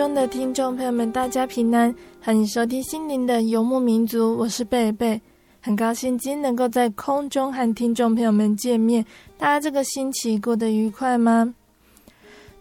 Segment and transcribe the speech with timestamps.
[0.00, 5.20] 中的听众朋友们，大家平安，欢迎收听心灵的游牧民族，我是贝贝，
[5.60, 9.04] 很高兴今天能够在空中和听众朋友们见面。
[9.36, 11.54] 大家这个星期过得愉快吗？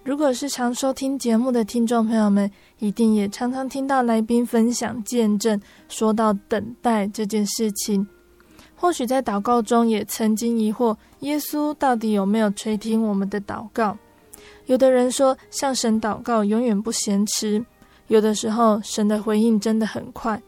[0.04, 8.06] 如果是常收听节目的听众朋友们，一定也常常听到来宾分享见证，说到等待这件事情。
[8.76, 13.98] 或许在祷告中也曾经疑惑，耶稣到底有没有垂听我们的祷告？
[14.66, 17.66] 有的人说，向神祷告永远不嫌迟。
[18.08, 20.42] 有的时候，神的回应真的很快，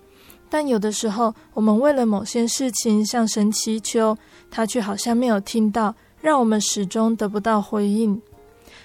[0.49, 4.17] 但有的时候，我们为了某些事情向神祈求，
[4.49, 8.19] 他却好像没有听到，让我们始终得不到回应。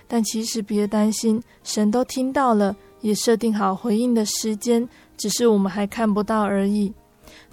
[0.07, 6.93] 但其实别担心，神都听到了，也设定好回应的时间，只是我们还看不到而已。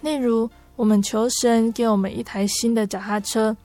[0.01, 3.55] 例如，我们求神给我们一台新的脚踏车。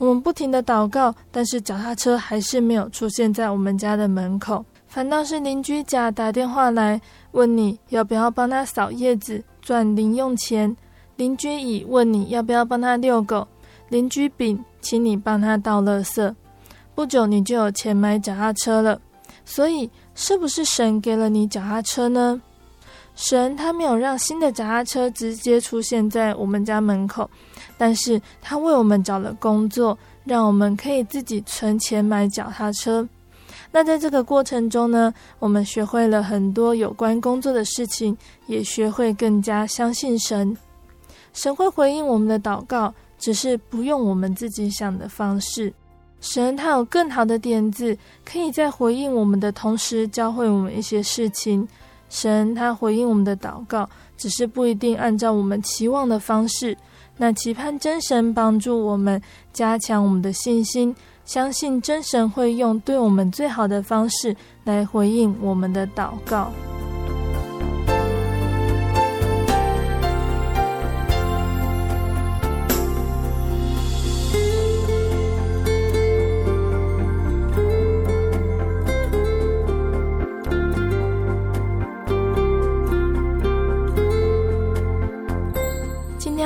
[0.00, 6.98] 我们不停的祷告，但是脚踏车还是没有出现在我们家的门口，反倒是邻居甲打电话来
[7.32, 10.74] 问你要不要帮他扫叶子赚零用钱，
[11.16, 13.46] 邻居乙问你要不要帮他遛狗，
[13.90, 16.34] 邻居丙请你帮他倒垃圾。
[16.94, 18.98] 不久你就有钱买脚踏车了，
[19.44, 22.40] 所以是不是神给了你脚踏车呢？
[23.20, 27.28] 神他没有让新的脚踏车直接出现在我们家门口。
[27.76, 33.06] 但是他为我们找了工作，让我们可以自己存钱买脚踏车。
[33.70, 38.16] 那在这个过程中呢，我们学会了很多有关工作的事情，
[38.46, 40.56] 也学会更加相信神。
[41.34, 45.70] 神会回应我们的祷告，只是不用我们自己想的方式。
[46.22, 51.68] 神他有更好的点子，可以在回应我们的同时教会我们一些事情。
[52.10, 53.88] 神他回应我们的祷告，
[54.18, 56.76] 只是不一定按照我们期望的方式。
[57.16, 59.20] 那期盼真神帮助我们，
[59.52, 60.94] 加强我们的信心，
[61.24, 64.34] 相信真神会用对我们最好的方式
[64.64, 66.50] 来回应我们的祷告。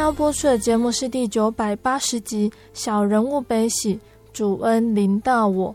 [0.05, 3.99] 要播出的节目是第九百八十集《小人物悲喜，
[4.35, 5.71] 主恩临到我》。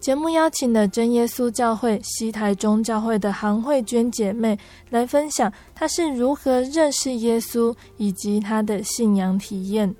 [0.00, 9.94] 节目邀请了真耶稣教会西台中教会的韩慧娟姐妹来分享，她是如何认识耶稣以及她的信仰体验。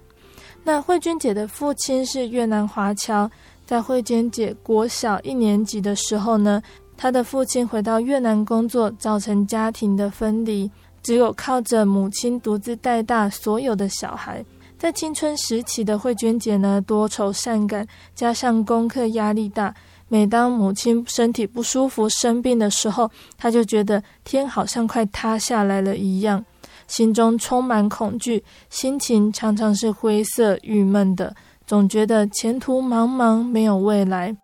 [0.64, 3.30] 那慧娟姐的父亲是越南华侨，
[3.66, 6.62] 在慧娟姐国小一年级的时候呢，
[6.96, 10.70] 她的父亲回到越南工作，造成家庭的分离。
[11.06, 14.44] 只有靠着母亲独自带大所有的小孩，
[14.76, 19.72] 在青春时期的慧娟姐呢，多愁善感，加上功课压力大，
[20.08, 23.08] 每当母亲身体不舒服、生病的时候，
[23.38, 26.44] 她就觉得天好像快塌下来了一样，
[26.88, 31.32] 心中充满恐惧，心情常常是灰色、郁闷的，
[31.68, 34.36] 总觉得前途茫茫，没有未来。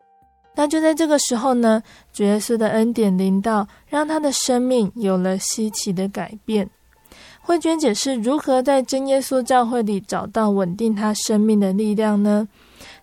[0.55, 1.83] 那就在这个时候呢，
[2.13, 6.69] 主耶稣的恩典临到，让他的生命有了稀奇的改变。
[7.41, 12.47] 慧娟姐是如何在真耶稣教会里找到稳定她生命的力量呢？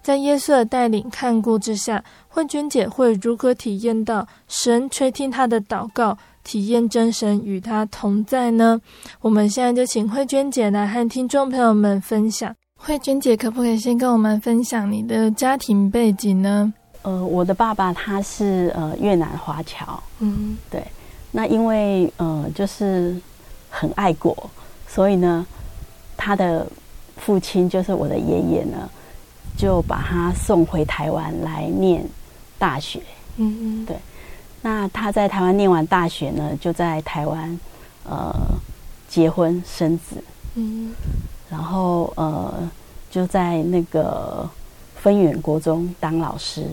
[0.02, 8.80] 在耶稣的带领看顾之下，慧娟姐会如何体验到神垂听她的祷告，体验真神与她同在呢？
[9.20, 12.56] 我们现在就请慧娟姐来和听众朋友们分享。
[12.78, 16.74] 慧娟姐，可不可以先跟我们分享你的家庭背景呢？
[17.02, 20.84] 呃，我的爸爸他是呃越南华侨，嗯，对。
[21.32, 23.16] 那因为呃就是
[23.70, 24.50] 很爱国，
[24.88, 25.46] 所以呢，
[26.18, 26.68] 他的
[27.18, 28.90] 父亲就是我的爷爷呢，
[29.58, 32.04] 就把他送回台湾来念
[32.58, 33.02] 大学。
[33.38, 33.98] 嗯嗯，对。
[34.62, 37.60] 那他在台湾念完大学呢，就在台湾
[38.04, 38.36] 呃
[39.08, 40.22] 结婚生子。
[40.56, 40.94] 嗯，
[41.50, 42.70] 然后呃
[43.10, 44.50] 就在那个
[45.02, 46.66] 芬园国中当老师。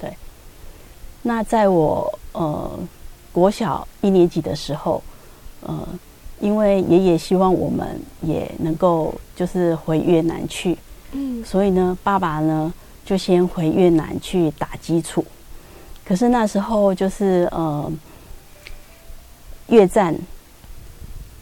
[0.00, 0.16] 对。
[1.22, 2.78] 那在我呃
[3.32, 5.02] 国小一年级的时候，
[5.60, 5.86] 呃，
[6.40, 10.76] 因为爷爷希望我们也能够就是回越南去。
[11.12, 12.72] 嗯，所以呢，爸爸呢
[13.04, 15.24] 就先回越南去打基础。
[16.04, 17.90] 可是那时候就是呃，
[19.68, 20.16] 越战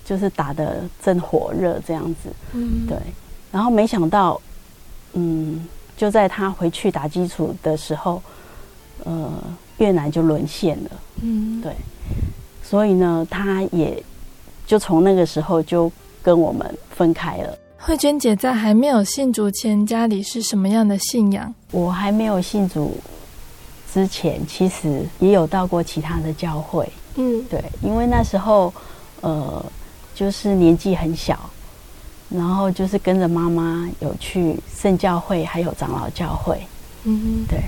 [0.04, 2.30] 就是打的正火热这样子。
[2.52, 2.96] 嗯，对。
[3.52, 4.40] 然后没想到，
[5.12, 8.22] 嗯，就在他回去打基础的时候，
[9.04, 9.32] 呃，
[9.78, 10.90] 越南就沦陷了。
[11.22, 11.72] 嗯，对。
[12.62, 14.02] 所以呢，他也
[14.66, 15.90] 就从那个时候就
[16.22, 17.58] 跟我们分开了。
[17.78, 21.54] 慧娟姐在还没有信主前，家里是什么样的信仰？
[21.70, 22.96] 我还没有信主
[23.92, 26.90] 之前，其实也有到过其他的教会。
[27.16, 28.72] 嗯，对，因为那时候，
[29.20, 29.64] 呃，
[30.14, 31.38] 就是年纪很小，
[32.36, 36.60] 然后就是跟着妈妈有去圣教会，还有长老教会。
[37.04, 37.60] 嗯，对。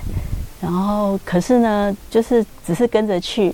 [0.59, 3.53] 然后，可是呢，就是只是跟着去，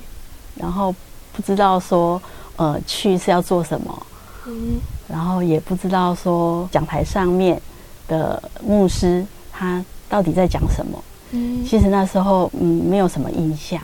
[0.55, 0.95] 然后
[1.31, 2.19] 不知道说，
[2.55, 4.05] 呃，去是要做什么。
[4.47, 4.79] 嗯。
[5.07, 7.61] 然后也不知道说讲台上面
[8.07, 11.03] 的牧师他到底在讲什么。
[11.31, 13.79] 嗯，其实那时候嗯没有什么印象。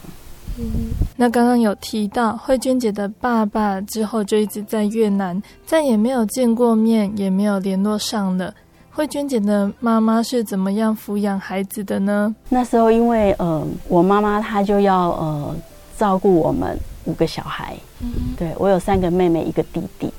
[0.59, 8.53] 嗯，那刚刚有提到慧娟姐的爸爸之后就一直在越南，再也没有见过面，也没有联络上了。
[8.91, 12.35] 慧娟姐的妈妈是怎么样抚养孩子的呢？
[12.49, 15.55] 那时候因为呃我妈妈她就要呃
[15.97, 17.77] 照顾我们五个小孩。
[18.01, 20.11] 嗯，对，我有三个妹妹一个弟弟。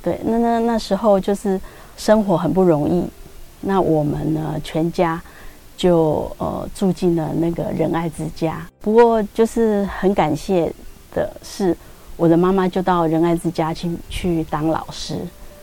[0.00, 1.60] 对，那那那时候就是
[1.96, 3.04] 生活很不容易，
[3.60, 5.20] 那我们呢全家
[5.78, 8.68] 就呃住进了那个仁爱之家。
[8.80, 10.70] 不过就是很感谢
[11.14, 11.74] 的是，
[12.16, 15.14] 我的妈妈就到仁爱之家去去当老师，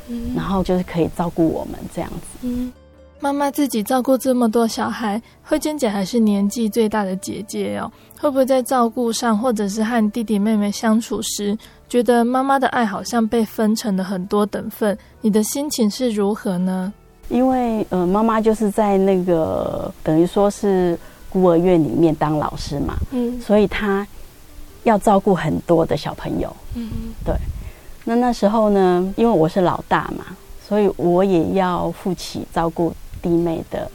[0.08, 2.48] 嗯，然后就是可以照顾我们这样子。
[2.48, 2.72] 嗯，
[3.20, 11.58] 妈妈自己照顾这么多小孩，慧娟姐还是年纪最大的姐姐哦，会不会在照顾上，或者是和弟弟妹妹相处时，
[11.90, 16.94] 觉得妈妈的爱好像被分成了很多等份，你的心情是如何呢？
[17.30, 20.98] 因为呃，妈妈就是在那个等于说是
[21.30, 24.06] 孤儿院里面当老师嘛，嗯，所以她
[24.84, 26.90] 要照顾很多的小朋友，嗯，
[27.26, 27.36] 对。
[28.06, 30.26] 那那时候呢，因为我是老大嘛，
[30.68, 33.90] 所以我也要负起照顾弟妹的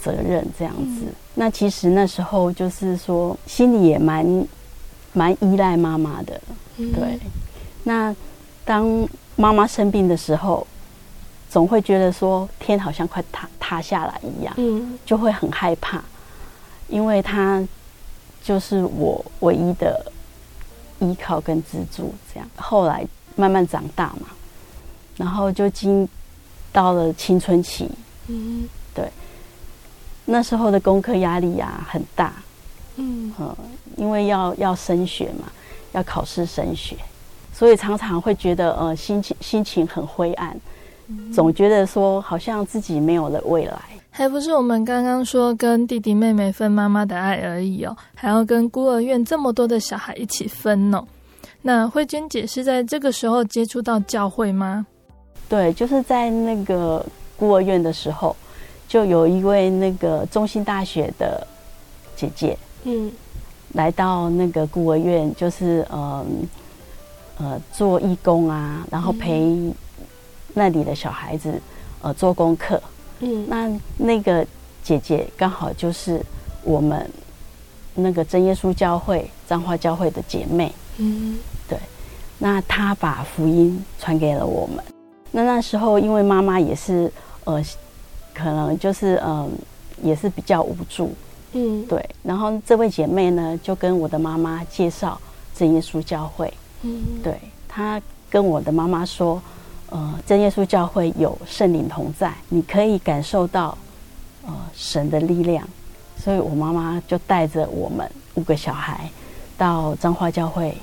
[0.00, 1.02] 责任，这样子。
[1.02, 1.14] 嗯。
[1.34, 4.46] 那其实那时候就是说，心里也蛮
[5.12, 6.40] 蛮依赖妈妈的。
[6.76, 7.18] 对，
[7.84, 8.14] 那
[8.64, 10.66] 当妈妈生病的时候，
[11.52, 16.02] 总会觉得说天好像快塌塌下来一样，嗯，就会很害怕，
[16.88, 17.62] 因为他
[18.42, 20.10] 就是我唯一的
[21.00, 22.14] 依靠跟支柱。
[22.32, 23.06] 这样，后来
[23.36, 24.28] 慢慢长大嘛，
[25.18, 26.08] 然后就经
[26.72, 27.86] 到了青春期，
[28.28, 29.10] 嗯，对，
[30.24, 32.32] 那时候的功课压力呀很大，
[32.96, 33.30] 嗯，
[33.96, 35.52] 因为要要升学嘛。
[35.92, 36.96] 要考试升学，
[37.52, 40.58] 所以常常会觉得呃心情心情很灰暗，
[41.32, 43.80] 总觉得说好像自己没有了未来。
[44.10, 51.02] 还不是我们刚刚说跟弟弟妹妹分妈妈的爱而已哦，还要跟孤儿院这么多的小孩一起分哦。
[51.62, 54.86] 那慧娟姐是在这个时候接触到教会吗？
[55.48, 57.04] 对，就是在那个
[57.36, 58.36] 孤儿院的时候，
[58.86, 61.46] 就有一位那个中兴大学的
[62.16, 63.10] 姐姐，嗯。
[63.74, 66.26] 来到那个孤儿院，就是呃
[67.38, 69.72] 呃做义工啊，然后陪
[70.54, 71.60] 那里的小孩子
[72.02, 72.80] 呃做功课。
[73.20, 74.46] 嗯，那那个
[74.82, 76.20] 姐姐刚好就是
[76.64, 77.08] 我们
[77.94, 80.72] 那个真耶稣教会彰化教会的姐妹。
[80.98, 81.78] 嗯，对。
[82.38, 84.84] 那她把福音传给了我们。
[85.30, 87.10] 那那时候因为妈妈也是
[87.44, 87.62] 呃，
[88.34, 89.48] 可能就是嗯、呃，
[90.02, 91.14] 也是比较无助。
[91.52, 92.04] 嗯，对。
[92.22, 95.20] 然后这位姐妹呢，就跟我的妈妈介绍
[95.54, 96.52] 真耶稣教会。
[96.82, 97.38] 嗯，对。
[97.68, 99.40] 她跟我的妈妈说，
[99.92, 103.76] 呃，真耶稣教会有圣灵同在，你可以感受到
[104.46, 105.68] 呃神的力量。
[106.18, 109.10] 所以我妈妈就带着我们五个小孩
[109.58, 110.74] 到彰化教会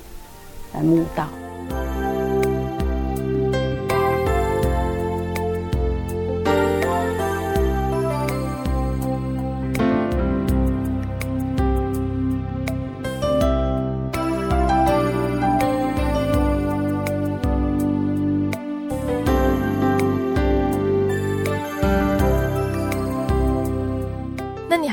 [0.74, 1.28] 来慕道。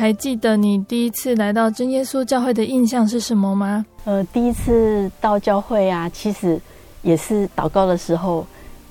[0.06, 3.84] 还记得你第一次来到真耶稣教会的印象是什么吗？
[4.04, 6.60] 呃，第一次到教会啊，其实
[7.02, 8.46] 也是祷告的时候，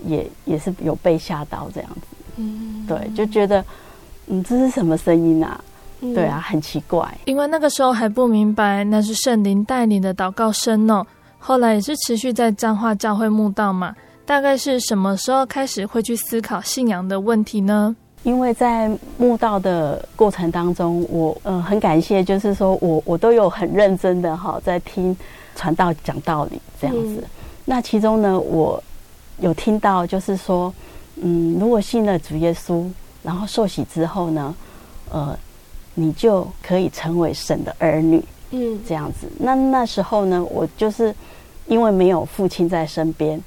[0.06, 2.08] 也也是有被吓到这样子。
[2.36, 3.64] 嗯，对，就觉得，
[4.28, 5.64] 嗯，这是什么声音啊？
[6.02, 7.18] 嗯、对啊，很奇怪。
[7.24, 11.08] 因为那个时候还不明白那是圣灵带领的祷告声哦。
[11.40, 13.96] 后来也是持续在彰化教会墓道嘛。
[14.26, 17.96] 大概是什么时候开始会去思考信仰的问题呢？
[18.26, 18.90] 因为在
[19.20, 25.16] 慕道的过程当中，我嗯、呃、很感谢，就是说我我都有很认真的哈在听
[25.56, 27.22] 传道讲道理这样子。
[27.22, 27.30] 嗯、
[27.66, 28.84] 那其中呢，我
[29.38, 30.74] 有听到就是说，
[31.22, 32.90] 嗯，如果信了主耶稣，
[33.22, 34.56] 然后受洗之后呢，
[35.12, 35.38] 呃，
[35.94, 39.28] 你就可以成为神的儿女，嗯，这样子。
[39.38, 41.14] 那那时候呢，我就是
[41.68, 43.40] 因为没有父亲在身边，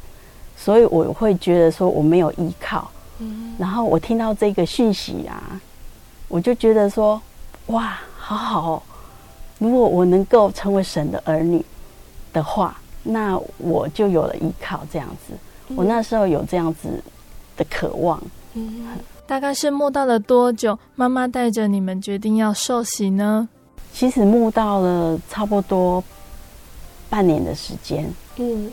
[0.56, 2.88] 所以我会觉得说我没有依靠。
[3.58, 5.60] 然后我听到这个讯息啊，
[6.28, 7.20] 我就觉得说，
[7.66, 8.82] 哇，好好哦！
[9.58, 11.64] 如果我能够成为神的儿女
[12.32, 14.87] 的话，那我就有了依靠。
[14.92, 15.34] 这样子，
[15.75, 16.88] 我那时候有这样子
[17.56, 18.22] 的渴望。
[18.54, 18.87] 嗯，
[19.26, 20.78] 大概是慕到了多久？
[20.94, 23.48] 妈妈带着你们决定要受洗呢？
[23.92, 26.04] 其实慕到了差不多
[27.10, 28.08] 半年的时间。
[28.37, 28.70] 嗯，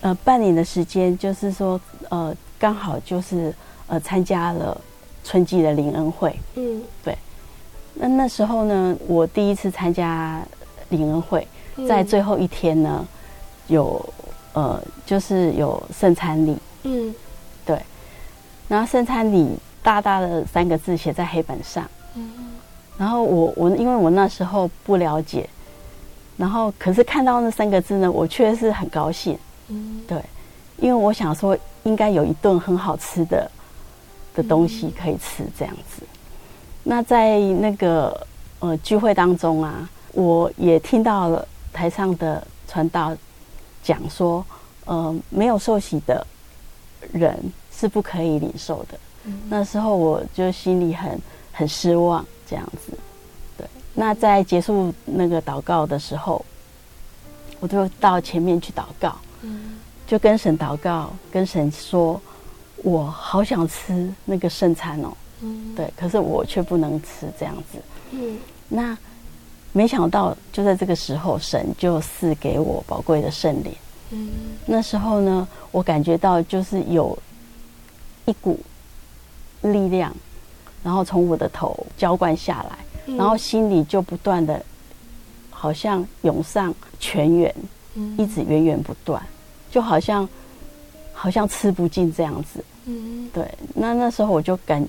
[0.00, 3.54] 呃，半年的时间就是说，呃，刚好就是。
[3.86, 4.80] 呃，参加了
[5.22, 7.16] 春季的灵恩会，嗯，对。
[7.94, 10.42] 那那时候呢，我第一次参加
[10.88, 11.46] 灵恩会，
[11.88, 13.06] 在最后一天呢，
[13.68, 14.04] 有
[14.52, 17.14] 呃，就是有圣餐礼，嗯，
[17.64, 17.78] 对。
[18.66, 19.48] 然后圣餐礼
[19.82, 22.30] 大大的三个字写在黑板上，嗯。
[22.98, 25.48] 然后我我因为我那时候不了解，
[26.36, 29.38] 然后可是看到那三个字呢，我确实很高兴，
[29.68, 30.20] 嗯，对，
[30.78, 33.50] 因为我想说应该有一顿很好吃的。
[34.34, 36.02] 的东西可以吃这样子，
[36.82, 38.26] 那在那个
[38.58, 43.16] 呃聚会当中啊，我也听到了台上的传道
[43.82, 44.44] 讲说，
[44.86, 46.26] 呃，没有受洗的
[47.12, 47.38] 人
[47.72, 48.98] 是不可以领受的。
[49.26, 51.20] 嗯、那时候我就心里很
[51.52, 52.92] 很失望，这样子。
[53.56, 53.64] 对，
[53.94, 56.44] 那在结束那个祷告的时候，
[57.60, 62.20] 我就到前面去祷告，嗯、就跟神祷告，跟神说。
[62.84, 65.08] 我好想吃那个圣餐哦，
[65.40, 67.78] 嗯，对，可是我却不能吃这样子，
[68.10, 68.38] 嗯，
[68.68, 68.96] 那
[69.72, 73.74] 没想到就在这个时候，神就赐给我宝贵的圣灵，
[74.10, 74.28] 嗯，
[74.66, 77.18] 那时候呢，我感觉到就是有
[78.26, 78.60] 一股
[79.62, 80.14] 力量，
[80.82, 84.62] 然后从我的头浇灌下来，嗯，然后心里就不断的，
[85.48, 87.54] 好像涌上泉源，
[87.94, 89.20] 嗯，一直源源不断，
[89.70, 90.28] 就好像
[91.14, 92.62] 好像吃不尽这样子。
[92.86, 94.86] 嗯，对，那那时候我就感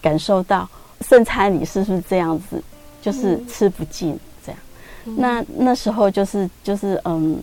[0.00, 0.68] 感受到
[1.00, 2.62] 圣餐里是不是这样子，
[3.02, 4.60] 就是吃不尽这样。
[5.06, 7.38] 嗯、那那时候就是就是嗯，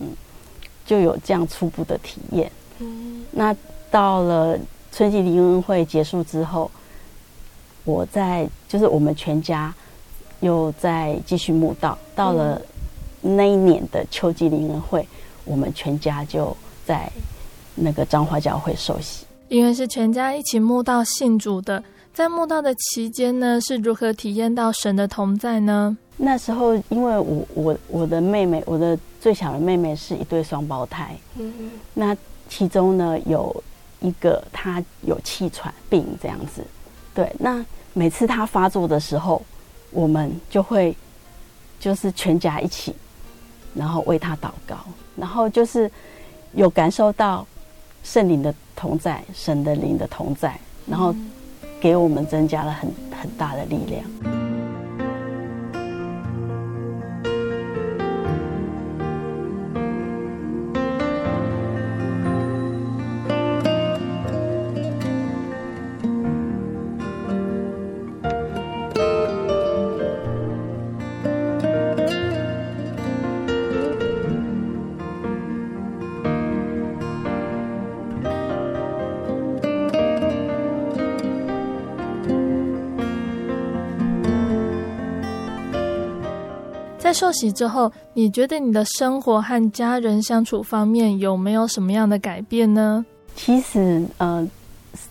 [0.86, 2.50] 就有这样初步的体验。
[2.78, 3.54] 嗯，那
[3.90, 4.58] 到了
[4.90, 6.70] 春季灵恩会结束之后，
[7.84, 9.72] 我在就是我们全家
[10.40, 11.96] 又在继续慕道。
[12.14, 12.60] 到了
[13.20, 15.06] 那一年的秋季灵恩会，
[15.44, 17.10] 我们全家就在
[17.74, 19.26] 那个彰化教会受洗。
[19.54, 21.80] 因为是全家一起慕道信主的，
[22.12, 25.96] 在慕道的期间呢，是如何体验到神的同在呢？
[26.16, 32.16] 那时候，因为我我我的妹妹，我的最小的妹妹是一对双胞胎，嗯嗯，那
[32.48, 33.62] 其中呢有
[34.00, 36.60] 一个她有气喘病这样子，
[37.14, 39.40] 对，那每次她发作的时候，
[39.92, 40.96] 我们就会
[41.78, 42.92] 就是全家一起，
[43.72, 44.78] 然后为她祷告，
[45.14, 45.88] 然后就是
[46.54, 47.46] 有感受到。
[48.04, 50.56] 圣灵的同在，神的灵的同在，
[50.86, 51.12] 然后
[51.80, 52.88] 给我们增加了很
[53.20, 54.33] 很大的力量。
[87.14, 93.06] 受洗之后，你觉得你的生活和家人相处方面有没有什么样的改变呢？
[93.36, 94.46] 其实，呃，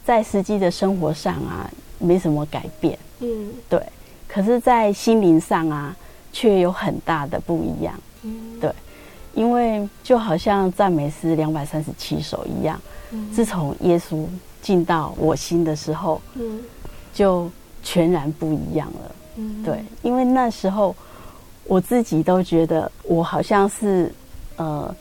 [0.05, 1.69] 在实际的生活上啊，
[2.00, 3.00] 没什么改变。
[3.22, 3.81] 嗯，对。
[4.27, 5.95] 可是，在心灵上啊，
[6.31, 7.93] 却有很大的不一样。
[8.24, 8.72] 嗯，对。
[9.36, 12.79] 因为就好像赞美诗两百三十七首一样，
[13.12, 14.25] 嗯，自从耶稣
[14.62, 16.60] 进到我心的时候，嗯，
[17.13, 17.50] 就
[17.81, 19.15] 全然不一样了。
[19.38, 20.95] 嗯，对，因为那时候
[21.65, 24.12] 我自己都觉得我好像是
[24.58, 24.96] 呃，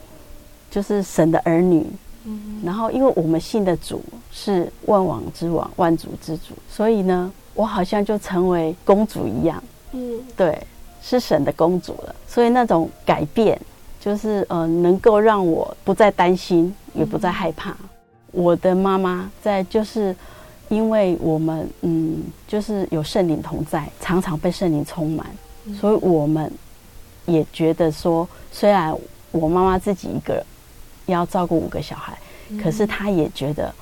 [0.70, 1.86] 就是神的儿女。
[2.24, 4.00] 嗯，然后因为我们信的主
[4.30, 9.60] 是万王之王、万主之主，所以呢，我好像就成为公主一样。
[9.90, 10.56] 嗯，对，
[11.02, 12.14] 是神的公主了。
[12.28, 13.60] 所以那种改变，
[14.00, 17.70] 就是呃，能够让我不再担心，也不再害怕。
[17.70, 17.76] 嗯，
[18.30, 20.14] 我的妈妈在，就是
[20.68, 25.26] 因为我们嗯，就是有圣灵同在，常常被圣灵充满，
[25.80, 26.50] 所以我们
[27.26, 28.96] 也觉得说，虽然
[29.30, 30.44] 我妈妈自己一个人。
[31.06, 32.16] 要照顾五个小孩，
[32.62, 33.74] 可是她也觉得，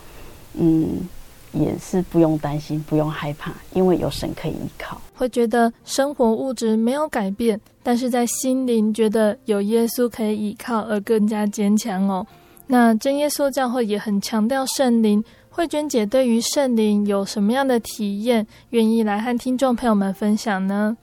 [0.54, 1.06] 嗯，
[1.52, 4.98] 也是不用担心，不用害怕，因为有神可以依靠。
[5.14, 12.26] 会觉得生活物质没有改变，但是在心灵觉得有耶稣可以依靠，而更加坚强哦。
[12.66, 15.22] 那真耶稣教会也很强调圣灵。
[15.50, 20.96] 慧娟姐对于圣灵有什么样的体验，愿意来和听众朋友们分享呢？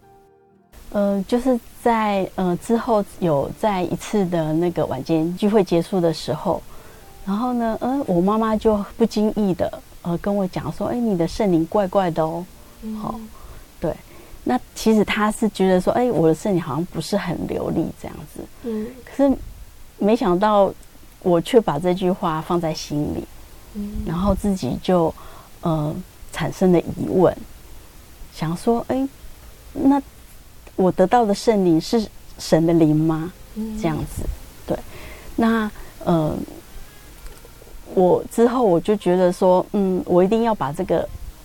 [0.91, 6.62] 呃，就是在呃之后有在一次的那个晚间聚会结束的时候，
[7.25, 12.46] 然后呢，嗯、呃，我妈妈就不经意的呃跟我讲说，哎，你的圣灵怪怪的哦，
[13.01, 13.27] 好、嗯，
[13.82, 13.94] 对，
[14.46, 19.38] 那其实她是觉得说，哎，我的圣灵好像不是很流利这样子，嗯，可是
[19.98, 20.74] 没想到
[21.22, 23.24] 我却把这句话放在心里，
[23.74, 25.13] 嗯，然后自己就
[25.62, 25.94] 呃
[26.32, 27.36] 产生了疑问，
[28.34, 29.08] 想说，哎，
[29.74, 30.01] 那。
[30.77, 32.07] 我得到的圣灵是
[32.39, 33.34] 神的灵吗？
[33.81, 34.24] 这样子，
[34.65, 34.77] 对。
[35.36, 35.69] 那
[36.05, 36.34] 呃，
[37.96, 41.00] 我之后我就觉得说，嗯，我一定要把这个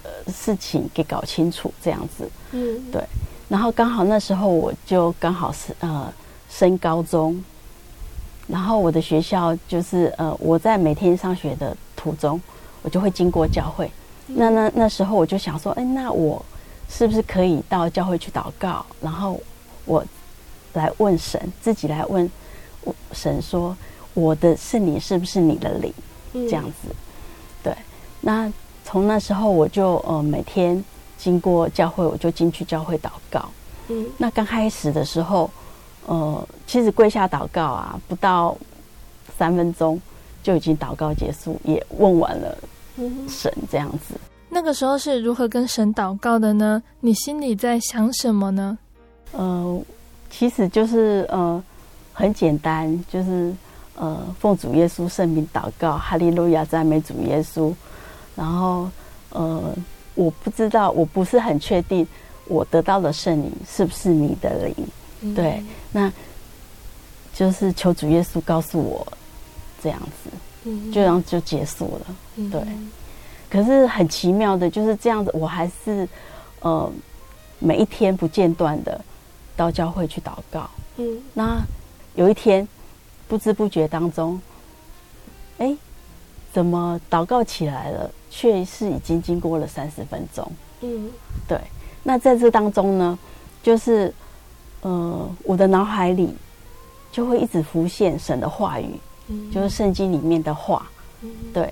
[0.05, 3.03] 呃事情给搞清楚，这样子，嗯，对。
[3.49, 6.13] 然后刚好那时候我就刚好是呃
[6.51, 7.43] 升高中，
[8.47, 12.39] 然后我的学校就是呃我在每天上学的途中，
[12.83, 13.91] 我就会经过教会。
[14.27, 16.45] 那那那时候我就想说，哎，那我。
[16.95, 18.85] 是不是可以到教会去祷告？
[19.01, 19.41] 然后
[19.87, 20.05] 我
[20.75, 22.31] 来问神，自己来问
[23.13, 23.75] 神说
[24.13, 25.93] ：“我的圣灵是不是你的灵？”
[26.33, 26.95] 这样子，
[27.63, 27.75] 对。
[28.21, 28.53] 那
[28.85, 30.85] 从那时候我就呃每天
[31.17, 33.49] 经过教会，我就进去教会祷告。
[33.89, 34.07] 嗯。
[34.19, 35.51] 那刚开始的时候，
[36.07, 38.57] 呃，其实跪下祷告啊，不到
[39.39, 40.01] 三分钟
[40.43, 42.57] 就已经祷告结束，也问完了
[43.29, 44.15] 神这样子。
[44.55, 46.83] 那个时候是如何跟神祷告的呢？
[47.01, 48.77] 你心里在想什么呢？
[49.33, 49.81] 呃，
[50.31, 51.63] 其实就是呃，
[52.13, 53.51] 很简单，就是
[53.97, 57.73] 呃，奉主耶稣圣名祷告，哈利路亚，赞美主耶稣。
[58.37, 58.91] 然后
[59.31, 59.75] 呃，
[60.15, 62.07] 我不知道，我不是很确定，
[62.45, 64.75] 我得到的圣灵是不是你的灵？
[65.23, 66.13] 嗯、对，那
[67.33, 69.07] 就是求主耶稣告诉我
[69.83, 70.31] 这样子，
[70.65, 72.07] 嗯、就这样就结束了。
[72.37, 72.61] 嗯、对。
[73.53, 76.09] 可是很奇妙的，就是这样子，我还是，
[76.61, 76.91] 呃，
[77.59, 78.99] 每一天不间断的
[79.55, 80.71] 到教会去祷告。
[80.97, 81.61] 嗯，那
[82.15, 82.67] 有一天
[83.29, 84.41] 不知不觉当中，
[85.59, 85.77] 哎，
[86.51, 90.51] 怎么祷告起来了，却是已经经过了三十分钟。
[90.81, 91.11] 嗯，
[91.47, 91.61] 对。
[92.03, 93.19] 那在这当中呢，
[93.63, 94.15] 就是，
[94.81, 96.35] 呃，我的脑海里
[97.13, 100.91] 就会一直浮现神的话语，嗯，就是圣经里面的话。
[101.21, 101.71] 嗯，对。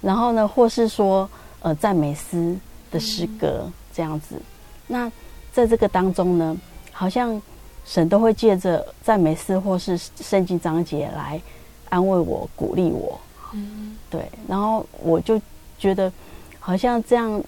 [0.00, 1.28] 然后呢，或是说，
[1.60, 2.56] 呃，赞美诗
[2.90, 4.40] 的诗歌这样子。
[4.86, 5.10] 那
[5.52, 6.56] 在这个当中呢，
[6.92, 7.42] 好像
[7.84, 11.40] 神都会借着赞美诗或是圣经章节来
[11.88, 13.18] 安慰我、鼓励我。
[13.52, 14.30] 嗯，对。
[14.46, 15.40] 然后我就
[15.78, 16.12] 觉得，
[16.60, 17.42] 好像这样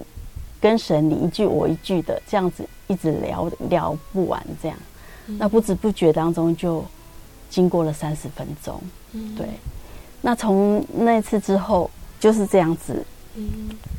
[0.61, 4.77] 跟神你一句我一句的这样子一直聊聊不完这样。
[5.27, 6.85] 那不知不觉当中就
[7.49, 8.81] 经过了三十分钟。
[9.13, 9.47] 嗯，对。
[10.21, 11.89] 那从那次之后。
[12.21, 13.05] 就是这样子，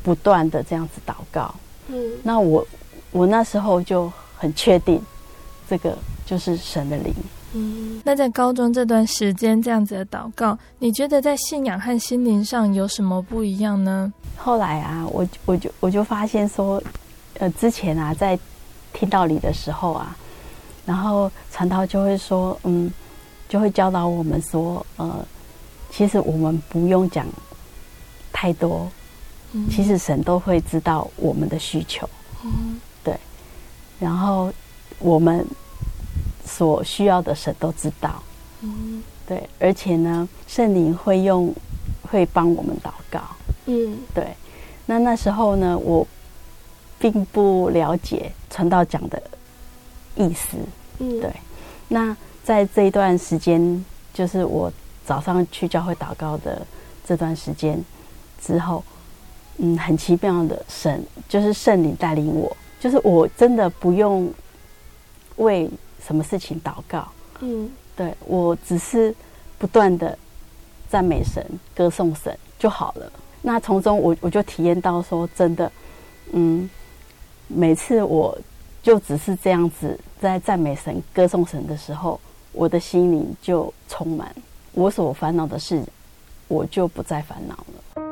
[0.02, 1.54] 不断的这样子祷告。
[1.88, 2.64] 嗯，那我
[3.10, 5.02] 我那时候就很确定，
[5.68, 7.12] 这个就是神的灵。
[7.54, 14.10] 嗯，那在高中这段时间这样子的祷告，你觉得在信仰和心灵上有什么不一样呢？
[14.36, 16.82] 后来啊，我我就我就发现说，
[17.40, 18.38] 呃，之前啊，在
[18.92, 20.16] 听道理的时候啊，
[20.86, 22.90] 然后传道就会说，嗯，
[23.48, 25.26] 就会教导我们说，呃，
[25.90, 27.26] 其实我们不用讲。
[28.42, 28.90] 太多，
[29.70, 32.10] 其实神都会知道我们的需求，
[32.42, 33.16] 嗯，对，
[34.00, 34.52] 然后
[34.98, 35.46] 我们
[36.44, 38.20] 所需要的神都知道，
[38.62, 41.54] 嗯，对，而且呢，圣灵会用
[42.10, 43.20] 会帮我们祷告，
[43.66, 44.26] 嗯，对。
[44.86, 46.04] 那那时候呢，我
[46.98, 49.22] 并不了解传道讲的
[50.16, 50.56] 意思，
[50.98, 51.32] 嗯，对。
[51.86, 54.72] 那在这一段时间，就是我
[55.06, 56.66] 早上去教会祷告的
[57.06, 57.80] 这段时间。
[58.44, 58.82] 之后，
[59.58, 64.28] 嗯，很奇妙的神就是圣灵带领我就是我真的不用
[65.36, 65.70] 为
[66.04, 67.06] 什么事情祷告，
[67.40, 69.14] 嗯，对，我只是
[69.58, 70.18] 不断的
[70.90, 73.10] 赞美神、歌颂神就好了。
[73.40, 75.70] 那从中我我就体验到说，真的，
[76.32, 76.68] 嗯，
[77.48, 78.36] 每次我
[78.82, 82.20] 就只是这样子在赞美神、歌颂神的时候，
[82.52, 84.34] 我的心灵就充满，
[84.72, 85.82] 我所烦恼的事，
[86.48, 88.11] 我就不再烦恼了。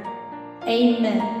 [0.67, 1.40] Amen.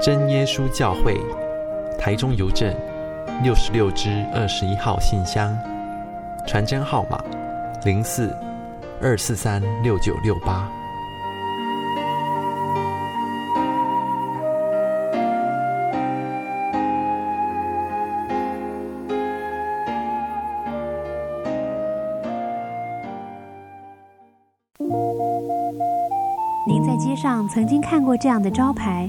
[0.00, 1.20] 真耶稣教会，
[1.98, 2.72] 台中邮政
[3.42, 5.52] 六十六支二十一号信箱，
[6.46, 7.20] 传真号码
[7.84, 8.32] 零四
[9.02, 10.70] 二四三六九六八。
[26.66, 29.08] 您在街上曾经看过这样的招牌？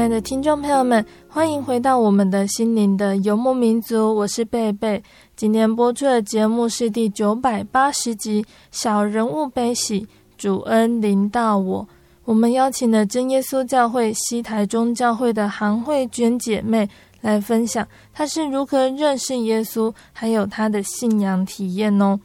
[0.00, 5.04] 亲爱的听众朋友们，欢迎回到我们的心灵的游牧民族，我是贝贝。
[5.36, 10.06] 今天播出的节目是第九百八十集《小人物悲喜，
[10.38, 11.82] 主恩临到我》。
[12.24, 16.88] 我们邀请了真耶稣教会西台中教会的韩慧娟姐妹
[17.20, 22.18] 来分享，她是如何认识耶稣，还有她的信仰体验哦。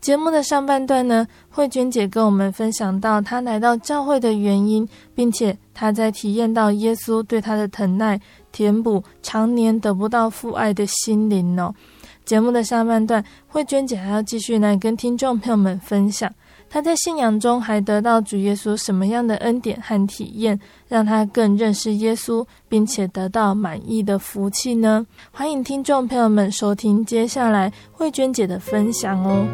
[0.00, 8.20] 节目的上半段呢，慧娟姐跟我们分享到她来到教会的原因，并且她在体验到耶稣对她的疼爱，
[8.52, 11.74] 填补常年得不到父爱的心灵哦。
[12.24, 16.32] 节目的下半段，慧娟姐还要继续来跟听众朋友们分享，
[16.68, 25.06] 他在信仰中还得到主耶稣什么样的恩典和体验，让他更认识耶稣，并且得到满意的福气呢？
[25.30, 29.46] 欢迎听众朋友们收听接下来慧娟姐的分享哦。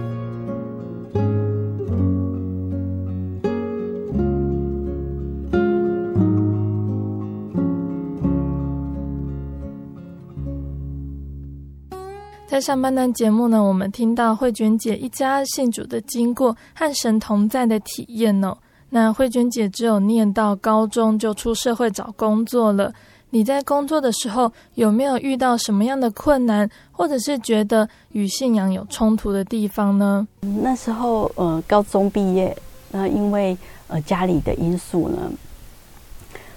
[12.53, 18.55] 在上半段节目呢，我们听到慧娟姐一家信主的经过和神同在的体验哦。
[18.91, 22.93] 那慧娟姐只有念到高中就出社会找工作了。
[23.31, 30.29] 你在工作的时候有没有遇到什么样的困难，或者是觉得与信仰有冲突的地方呢？
[30.43, 32.55] 那时候呃，高中毕业，
[32.91, 33.57] 那因为
[33.88, 35.33] 呃家里的因素呢，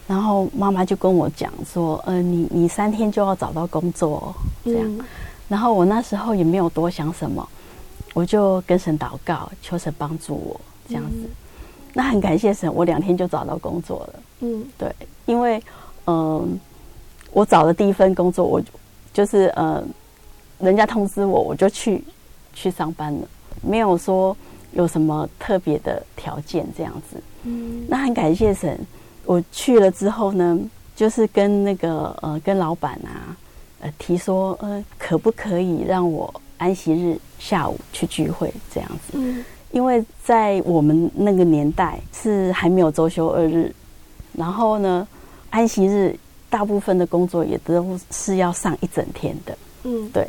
[0.08, 4.84] 然后妈妈就跟我讲说，呃，你你三天就要找到工作哦，这样。
[4.98, 5.00] 嗯、
[5.48, 7.48] 然后我那时候也没有多想什么，
[8.14, 11.18] 我就跟神祷告，求神帮助我这样子。
[11.24, 11.30] 嗯、
[11.94, 14.20] 那很感谢神，我两天就找到工作了。
[14.42, 14.94] 嗯，对，
[15.26, 15.58] 因为
[16.06, 16.48] 嗯、呃，
[17.32, 18.62] 我找的第一份工作，我
[19.14, 19.84] 就是呃，
[20.60, 22.04] 人家通知我，我就去
[22.54, 23.28] 去上班了，
[23.62, 24.36] 没有说。
[24.72, 27.16] 有什么特别的条件这样子？
[27.44, 28.78] 嗯，那很感谢神。
[29.24, 30.60] 我去了之后呢，
[30.94, 33.32] 就是跟那个呃，跟老板啊，
[33.82, 39.14] 呃，提说呃，可不可以让我安息日下午去聚会这样子？
[39.14, 43.74] 嗯，因为在我们那个年代是还没有周休二日，
[44.34, 45.08] 然后呢，
[45.50, 46.18] 安息日
[46.50, 49.58] 大部分的工作也都是要上一整天的。
[49.84, 50.28] 嗯，对。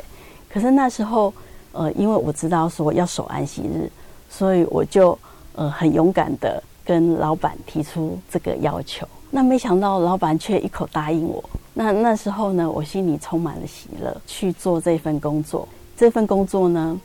[0.49, 1.33] 可是那时候
[1.71, 3.89] 呃，因为我知道说要守安息日。
[4.29, 5.17] 所以我就
[5.55, 11.41] 呃很勇敢的跟老板提出这个要求，那没想到老板却一口答应我。
[11.79, 15.67] 那那时候呢，我心里充满了喜乐，去做这份工作。
[15.95, 16.99] 这份工作呢，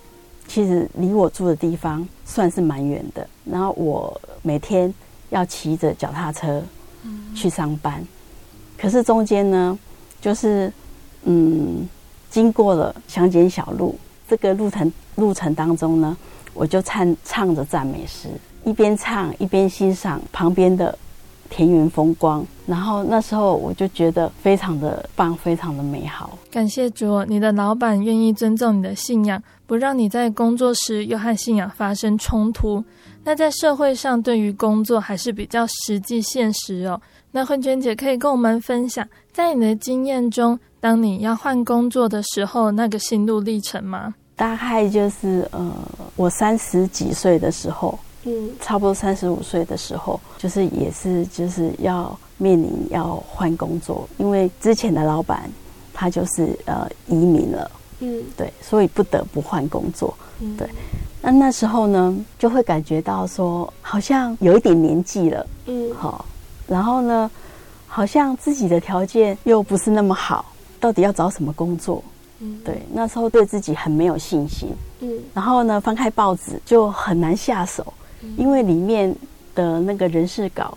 [0.48, 3.28] 其实离我住的地方算是蛮远的。
[3.44, 4.92] 然后我每天
[5.28, 6.62] 要骑着脚踏车
[7.34, 8.02] 去上班，
[8.78, 9.78] 可是中间呢，
[10.22, 10.72] 就是
[11.24, 11.86] 嗯
[12.30, 13.94] 经过了乡间小路，
[14.26, 16.16] 这个路程路程当中呢。
[16.54, 18.28] 我就唱唱着赞美诗，
[18.64, 20.98] 一边唱一边欣赏旁边的
[21.54, 26.38] 田园风光，然后那时候我就觉得非常的棒，非常的美好。
[26.50, 32.82] 感谢主，你的老板愿意尊重你的信仰，不让你在工作时又和信仰发生冲突。
[33.22, 37.00] 那在社会上，对于工作还是比较实际现实哦。
[37.30, 44.14] 那慧娟姐可以跟我们分享，在你的经验中，当你要换工作的时候，那个心路历程吗？
[44.34, 45.70] 大概就是呃，
[46.16, 55.50] 我三十几岁的时候，嗯，差不多三十五岁的时候，就是也是就是要面临要换工作，因为之前的老板
[55.92, 60.68] 他就是呃移民了，嗯，对，所以不得不换工作，嗯，对。
[61.20, 66.24] 那那时候呢，就会感觉到说，好像有一点年纪了，嗯，好，
[66.66, 67.30] 然后呢，
[67.86, 70.44] 好像自己的条件又不是那么好，
[70.80, 72.02] 到底要找什么工作？
[72.64, 74.70] 对，那时候对自己很没有信心。
[74.98, 77.94] 嗯，然后呢，翻开报纸就很难下手，
[78.36, 79.14] 因为里面
[79.54, 80.76] 的那个人事稿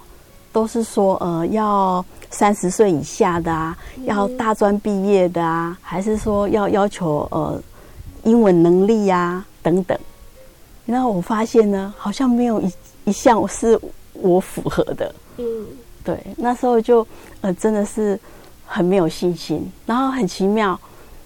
[0.51, 7.62] 都是说，呃，要三十岁以下的啊，要大专毕业的啊，还是说要要求呃
[8.23, 9.97] 英文能力呀等等。
[10.86, 12.71] 然后我发现呢，好像没有一
[13.05, 13.79] 一项是
[14.13, 15.13] 我符合的。
[15.38, 15.65] 嗯，
[16.03, 17.05] 对，那时候就
[17.41, 18.19] 呃真的是
[18.65, 20.79] 很没有信心，然后很奇妙。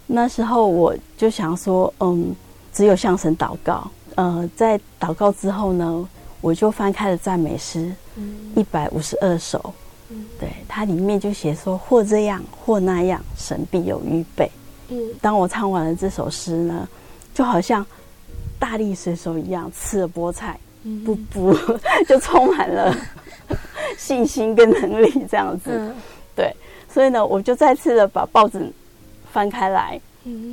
[0.07, 2.35] 那时候我就想说，嗯，
[2.73, 3.89] 只有向神祷告。
[4.19, 6.09] 呃，在祷告之后呢，
[6.41, 7.89] 我就翻开了赞美诗，
[8.53, 9.73] 一百五十二首。
[10.09, 14.51] 嗯，对，它里面就写说，或这样或那样，神必有预备。
[14.89, 16.85] 嗯，当我唱完了这首诗呢，
[17.33, 17.85] 就好像
[18.59, 20.59] 大力水手一样吃了菠菜，
[21.05, 21.55] 不不，
[22.05, 22.93] 就充满了
[23.97, 25.93] 信心跟能力这样子。
[26.35, 26.53] 对，
[26.93, 28.69] 所以呢，我就再次的把报纸。
[29.31, 30.01] 翻开来，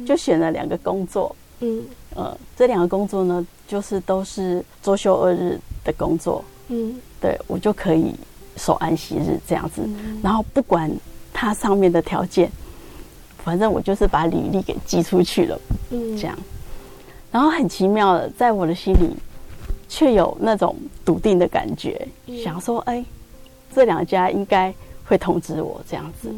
[0.07, 1.35] 就选了两个工作。
[1.61, 1.83] 嗯，
[2.15, 6.45] 呃，这两个工作呢，就是都是周休二日的工作。
[6.69, 8.15] 嗯，对，我就可以
[8.57, 9.83] 守安息日这样子。
[9.85, 10.91] 嗯，然后不管
[11.33, 12.51] 它上面的条件，
[13.45, 15.61] 反正我就是把履历给寄出去了。
[15.91, 16.37] 嗯，这样。
[17.31, 19.15] 然后很奇妙的，在我的心里，
[19.89, 20.75] 却有那种
[21.05, 22.09] 笃定的感觉，
[22.43, 23.05] 想说，哎，
[23.75, 24.75] 这两家应该
[25.05, 26.35] 会通知我这样子。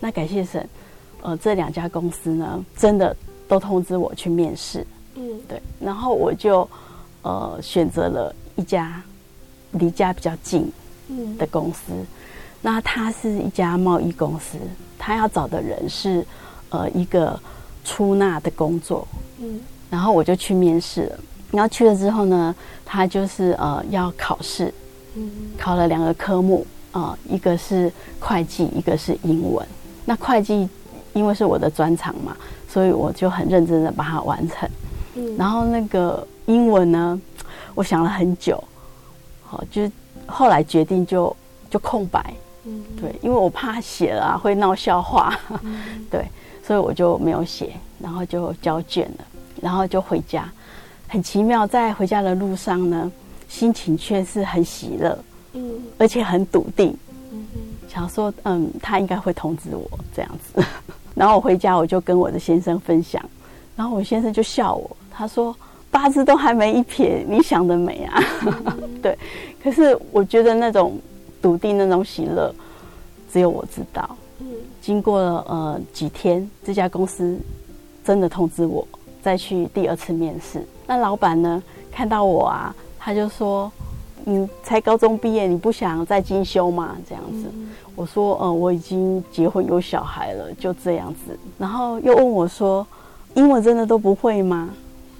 [0.00, 0.68] 那感谢神。
[1.22, 3.16] 呃，这两家公司呢，真的
[3.48, 4.86] 都通知我去面试。
[5.14, 6.68] 嗯，对，然后我就
[7.22, 9.02] 呃选择了一家
[9.72, 10.70] 离家比较近
[11.38, 11.92] 的公司。
[11.92, 12.06] 嗯，
[12.60, 14.58] 那它是一家贸易公司，
[14.98, 16.26] 他要找的人是
[16.70, 17.38] 呃一个
[17.84, 19.06] 出纳的工作。
[19.38, 21.18] 嗯，然后我就去面试了。
[21.50, 24.72] 然后去了之后呢，他就是呃要考试。
[25.14, 29.66] 嗯，考了两个科目啊，呃，一个是会计，一个是英文。
[30.04, 30.68] 那会计。
[31.14, 32.36] 因为是我的专长嘛，
[32.68, 34.68] 所以我就很认真的把它完成。
[35.14, 37.20] 嗯，然后那个英文呢，
[37.74, 38.62] 我想了很久，
[39.42, 39.90] 好，就
[40.26, 41.34] 后来决定就
[41.70, 42.34] 就空白。
[42.66, 45.38] 嗯，对，因为我怕写了啊会闹笑话。
[45.62, 46.26] 嗯， 对，
[46.66, 49.24] 所以我就没有写，然后就交卷了，
[49.60, 50.50] 然后就回家。
[51.06, 53.12] 很奇妙，在回家的路上呢，
[53.48, 55.16] 心情却是很喜乐，
[55.52, 56.96] 嗯，而且很笃定。
[57.30, 57.46] 嗯，
[57.86, 60.64] 想说，嗯，他应该会通知我这样子。
[61.14, 63.22] 然后我回家，我就跟我的先生分享，
[63.76, 65.54] 然后我先生就笑我，他说
[65.90, 68.20] ：“八字都还没一撇，你想得美啊！”
[69.00, 69.16] 对，
[69.62, 70.98] 可是我觉得那种
[71.40, 72.52] 笃定、那种喜乐，
[73.32, 74.16] 只有我知道。
[74.40, 74.46] 嗯，
[74.80, 77.38] 经过了呃几天，这家公司
[78.04, 78.86] 真的通知我
[79.22, 80.66] 再去第二次面试。
[80.86, 83.70] 那老板呢，看到我啊，他就说
[84.24, 92.84] ：“你才高中毕业，你不想再进修吗？”这样子，嗯、我说：“嗯、呃，我已经结婚有小孩了，就这样子。”然后又问我说
[93.34, 94.70] ：“英文真的都不会吗？”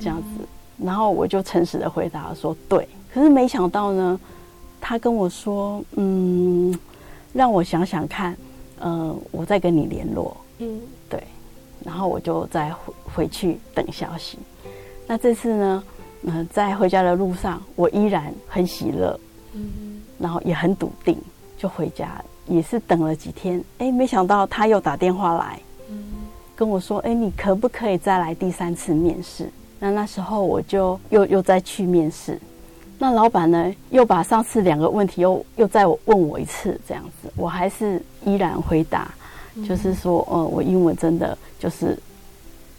[0.00, 0.44] 这样子，
[0.78, 4.18] 然后我就诚实的回答说：“对。”可是没想到呢，
[4.80, 6.76] 他跟我说：“嗯，
[7.32, 8.36] 让我想想看，
[8.80, 11.22] 呃，我再跟你联络。”嗯，对。
[11.84, 14.38] 然后我就再回回去等消息。
[15.06, 15.84] 那这次呢，
[16.22, 19.20] 嗯、呃，在回家的路上，我依然很喜乐，
[19.52, 21.16] 嗯，然后也很笃定，
[21.58, 23.62] 就回家，也是等了几天。
[23.78, 26.04] 哎，没想到他又打电话来，嗯，
[26.56, 29.48] 跟我说：“哎，你可不可以再来第三次面试？”
[29.84, 32.40] 那那时候我就又又再去面试。
[32.98, 39.12] 那老板呢，又把上次两个问题又又再问我一次，这样子，我还是依然回答，
[39.54, 41.98] 嗯、就是说，呃，我英文真的就是，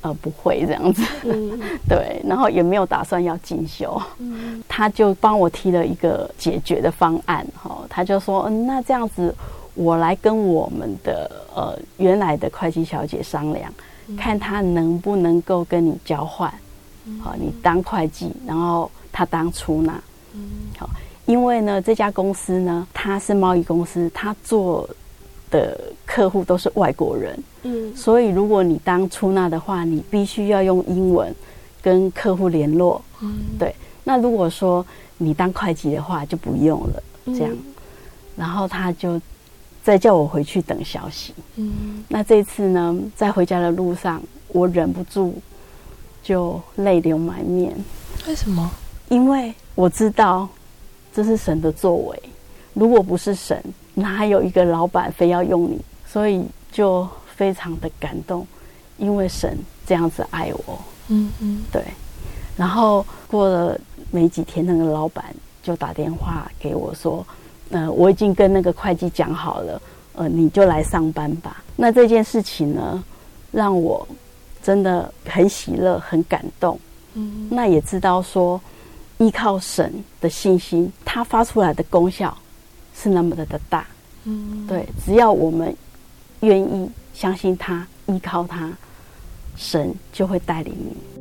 [0.02, 9.32] 呃，不会这样子，嗯、 对，然后也没有打算要进修，嗯、他就帮我提了一个解决的方案，哈，他就说，嗯，那这样子，
[9.76, 13.72] 我来跟我们的呃原来的会计小姐商量，
[14.08, 16.52] 嗯、看她能不能够跟你交换，
[17.24, 18.90] 好，你当会计，然后。
[19.18, 19.94] 他当出纳，
[20.34, 20.42] 嗯，
[20.78, 20.90] 好，
[21.26, 24.86] 因为呢，这家公司呢，它是贸易公司，他做
[25.50, 31.34] 的客户都是外国人，嗯，所以如果你当出纳的话，你必须要用英文
[31.82, 33.74] 跟客户联络，嗯，对。
[34.04, 34.86] 那如果说
[35.18, 37.50] 你当会计的话，就不用了，这样。
[37.52, 37.58] 嗯，
[38.36, 39.18] 然后他就
[39.82, 42.04] 再叫我回去等消息，嗯。
[42.10, 45.42] 那这次呢，在回家的路上，我忍不住
[46.26, 47.72] 就泪流满面。
[48.28, 48.72] 为什么？
[49.10, 50.50] 因为我知道
[51.14, 52.20] 这是神的作为，
[52.74, 55.80] 如果不是神，哪有一个老板非要用你？
[56.08, 58.48] 所以就非常的感动，
[58.98, 60.80] 因为神这样子爱我。
[61.10, 61.84] 嗯嗯，对。
[62.58, 65.26] 然后过了没几天，那个老板
[65.62, 67.24] 就打电话给我说
[67.70, 69.80] ：“呃，我已经跟那个会计讲好了，
[70.16, 73.04] 呃，你就来上班吧。”那这件事情呢，
[73.52, 74.08] 让我
[74.66, 76.80] 真的很喜乐，很感动。
[77.14, 78.60] 嗯，那也知道说。
[79.18, 82.38] 依靠神的信心，它发出来的功效
[82.94, 83.88] 是那么的的大。
[84.26, 85.74] 嗯，对，只要我们
[86.42, 88.70] 愿意相信他，依靠他，
[89.56, 91.15] 神就会带领你。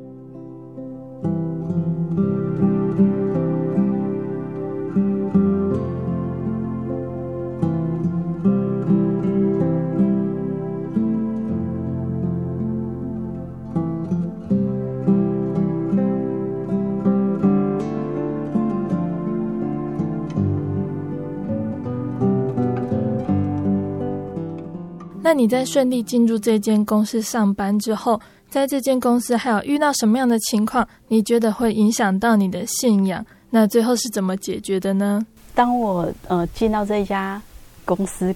[25.24, 30.86] 那你在顺利进入这间公司上班之后，在这间公司还有遇到什么样的情况？
[31.08, 33.24] 你觉得会影响到你的信仰？
[33.48, 35.24] 那最后是怎么解决的呢？
[35.54, 37.40] 当我呃进到这家
[37.86, 38.34] 公司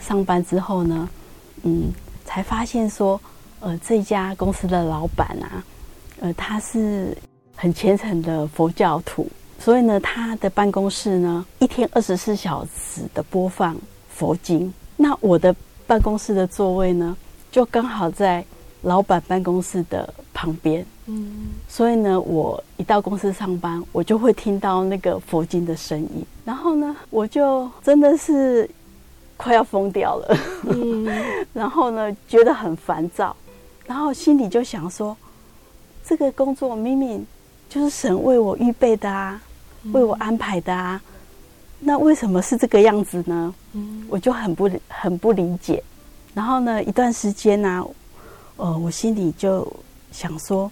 [0.00, 1.06] 上班之后呢，
[1.64, 1.92] 嗯，
[2.24, 3.20] 才发现说，
[3.60, 5.62] 呃，这家公司的老板啊，
[6.20, 7.14] 呃，他是
[7.54, 13.76] 很虔诚的佛教徒，所以呢，他的办公室呢，一天二十四小时的播放
[14.08, 14.72] 佛经。
[14.96, 15.54] 那我的。
[15.88, 17.16] 办公室的座位呢，
[17.50, 18.44] 就刚好在
[18.82, 20.86] 老板办公室的旁边。
[21.06, 26.24] 嗯，所以呢，我一到公司上班，我就会听到那个佛经的声音。
[26.44, 28.68] 然后呢，我就真的是
[29.38, 30.38] 快要疯掉了。
[30.68, 31.08] 嗯，
[31.54, 33.34] 然后呢，觉得很烦躁，
[33.86, 35.16] 然后心里就想说，
[36.04, 37.26] 这个工作明明
[37.70, 39.40] 就是神为我预备的啊，
[39.92, 41.00] 为我安排的啊。
[41.80, 43.54] 那为什么是这个样子呢？
[43.72, 45.82] 嗯，我就很不很不理解。
[46.34, 47.86] 然后呢，一段时间呢、啊，
[48.56, 49.66] 呃，我心里就
[50.10, 50.70] 想说，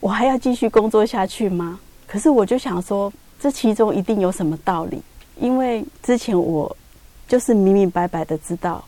[0.00, 1.78] 我还要继续工作下去吗？
[2.08, 5.00] 可是我就想说，这其中一定有什么道理，
[5.38, 6.76] 因为之前我
[7.28, 8.84] 就是明明白白的知道，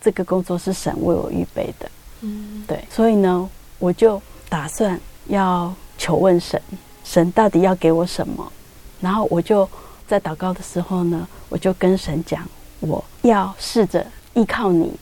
[0.00, 1.90] 这个工作是神为我预备的。
[2.22, 6.60] 嗯，对，所以呢，我就打算要求问神，
[7.04, 8.52] 神到底要给我什么？
[9.00, 9.68] 然后我就。
[10.10, 12.44] 在祷告的时候呢，我就跟神讲，
[12.80, 14.04] 我要试着
[14.34, 14.92] 依靠你，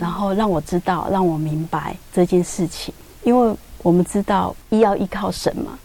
[0.00, 2.94] 然后让我知道，让我明白这件事情。
[3.24, 5.78] 因为我们知道，一要依靠神嘛，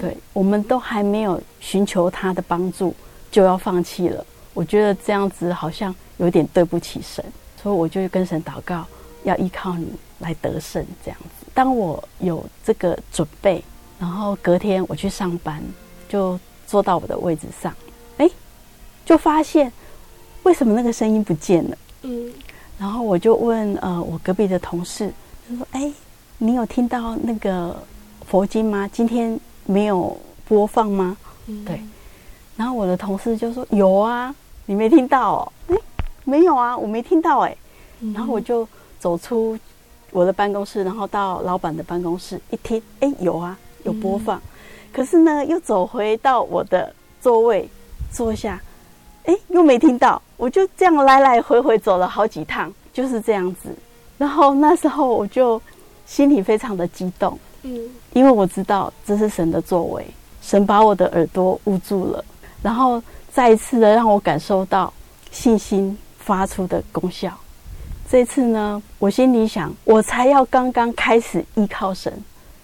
[0.00, 2.94] 对，我们都还没有寻求他的帮助，
[3.30, 4.24] 就要放弃了。
[4.54, 7.22] 我觉得这样子好像有点对不起神，
[7.62, 8.86] 所以我就跟神祷告，
[9.24, 9.86] 要依靠你
[10.20, 10.82] 来得胜。
[11.04, 13.62] 这样子，当我有这个准备，
[13.98, 15.62] 然后隔天我去上班，
[16.08, 17.70] 就坐到我的位置上。
[18.18, 18.30] 哎，
[19.04, 19.72] 就发现
[20.44, 21.76] 为什么那个声音不见了？
[22.02, 22.32] 嗯，
[22.78, 25.12] 然后我就问呃我隔壁的同事，
[25.48, 25.92] 他说：“哎，
[26.38, 27.74] 你有听到那个
[28.26, 28.88] 佛经吗？
[28.92, 30.16] 今天没有
[30.46, 31.16] 播放吗？”
[31.46, 31.80] 嗯，对。
[32.56, 34.34] 然后我的同事就说：“有啊，
[34.66, 35.52] 你没听到哦？
[35.68, 35.76] 哎，
[36.24, 37.56] 没有啊，我没听到哎。”
[38.14, 38.66] 然后我就
[39.00, 39.58] 走出
[40.10, 44.40] 我的办公室，然后到老板的办公室一听，哎，有啊，有播放。
[44.92, 47.68] 可是呢，又走回到我的座位
[48.10, 48.60] 坐下，
[49.24, 50.20] 哎，又没听到。
[50.36, 53.68] 我就这样来来回回走了好几趟，就是这样子。
[54.16, 55.60] 然后那时候我就
[56.06, 60.06] 心里非常的激动，嗯，因为我知道这是神的作为，
[60.40, 62.24] 神把我的耳朵捂住了，
[62.62, 63.02] 然后
[63.32, 64.92] 再一次的让我感受到
[65.30, 67.32] 信心发出的功效。
[68.10, 72.12] 这次呢，我心里想，我才要刚刚开始依靠神，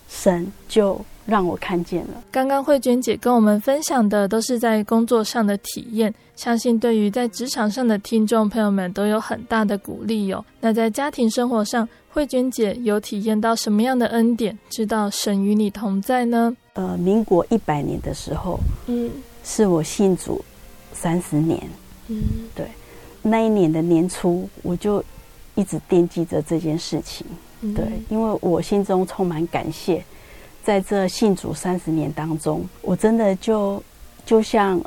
[0.08, 2.22] 神就让我看见了。
[2.30, 10.44] 刚刚慧娟姐跟我们分享的都是在工作上的体验，相信对于在职场上的听众朋友们都有很大的鼓励哟。
[10.60, 14.56] 那在家庭生活上，慧娟姐有体验到什么样的恩典？
[14.68, 16.54] 知道神与你同在呢？
[16.74, 19.10] 呃，民国一百年的时候，嗯，
[19.44, 20.44] 是我信主
[20.92, 21.60] 三十年，
[22.08, 22.22] 嗯，
[22.54, 22.66] 对，
[23.22, 25.02] 那一年的年初，我就
[25.54, 27.26] 一直惦记着这件事情，
[27.74, 30.04] 对，因为我心中充满感谢。
[30.64, 33.82] 在这信主三十年当中，我真的就
[34.24, 34.80] 就像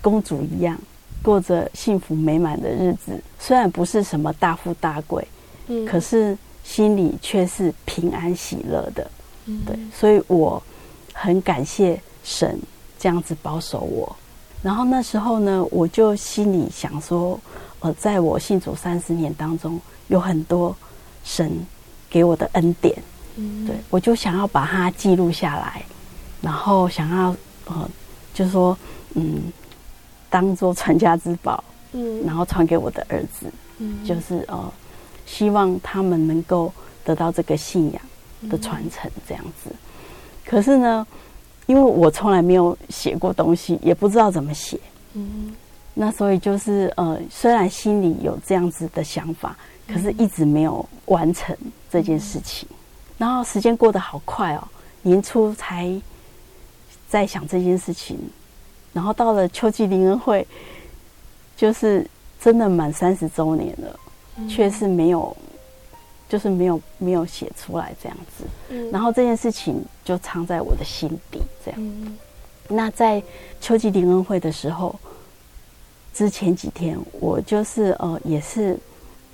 [0.00, 0.78] 公主一样，
[1.20, 3.20] 过着幸福美满的日子。
[3.38, 5.26] 虽然不是什么大富大贵，
[5.66, 9.10] 嗯，可是心里却是平安喜乐的，
[9.46, 9.76] 嗯，对。
[9.92, 10.62] 所以我
[11.12, 12.56] 很感谢神
[12.96, 14.16] 这样子保守我。
[14.62, 17.40] 然后那时候呢，我就心里想说，
[17.80, 20.76] 呃，在我信主三十年当中，有很多
[21.24, 21.50] 神
[22.08, 22.94] 给我的恩典。
[23.66, 25.82] 对，我就想要把它记录下来，
[26.40, 27.36] 然后想要
[27.66, 27.88] 呃，
[28.34, 28.76] 就是说
[29.14, 29.52] 嗯，
[30.28, 31.62] 当做传家之宝，
[31.92, 34.72] 嗯，然后传给我的儿子，嗯，就是呃，
[35.26, 36.72] 希望他们能够
[37.04, 38.02] 得到这个信仰
[38.48, 39.70] 的传承这样子。
[40.44, 41.06] 可是呢，
[41.66, 44.78] 因为我从来没有写过东西，也不知道怎么写，
[45.14, 45.54] 嗯，
[45.94, 51.56] 那所以就是呃，虽然心里有这样子的想法，可是一直没有完成
[51.90, 52.68] 这件事情。
[53.20, 54.66] 然后时间过得好快哦，
[55.02, 55.94] 年初才
[57.06, 58.18] 在想这件事情，
[58.94, 60.46] 然后到了秋季灵恩会，
[61.54, 62.08] 就是
[62.40, 64.00] 真的满三十周年了，
[64.48, 65.36] 却是没有，
[66.30, 68.88] 就是没有没有写出来这样子。
[68.90, 72.16] 然后这件事情就藏在我的心底这样。
[72.68, 73.22] 那在
[73.60, 74.98] 秋季灵恩会的时候，
[76.14, 78.78] 之前几天我就是呃也是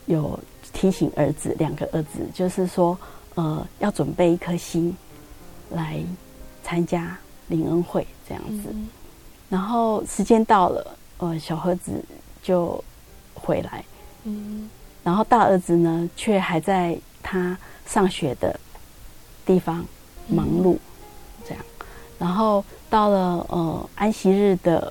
[0.07, 0.37] 有
[0.72, 2.99] 提醒儿子两个儿子，就是说。
[3.37, 4.97] 呃，要准备一颗心
[5.70, 6.03] 来
[6.64, 7.16] 参加
[7.49, 8.89] 灵恩会这样子，嗯、
[9.51, 12.03] 然后时间到了，呃，小盒子
[12.43, 12.82] 就
[13.34, 13.84] 回来，
[14.24, 14.70] 嗯，
[15.05, 17.57] 然后大儿子呢，却还在他
[17.87, 18.59] 上学的
[19.45, 19.84] 地方
[20.28, 20.78] 忙碌，
[21.47, 21.62] 这样，
[22.18, 24.91] 然后到了呃安息日的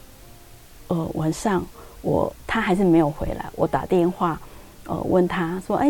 [0.89, 1.65] 呃晚上，
[2.03, 4.39] 我他还是没有回来，我打电话
[4.85, 5.89] 呃问他说，哎。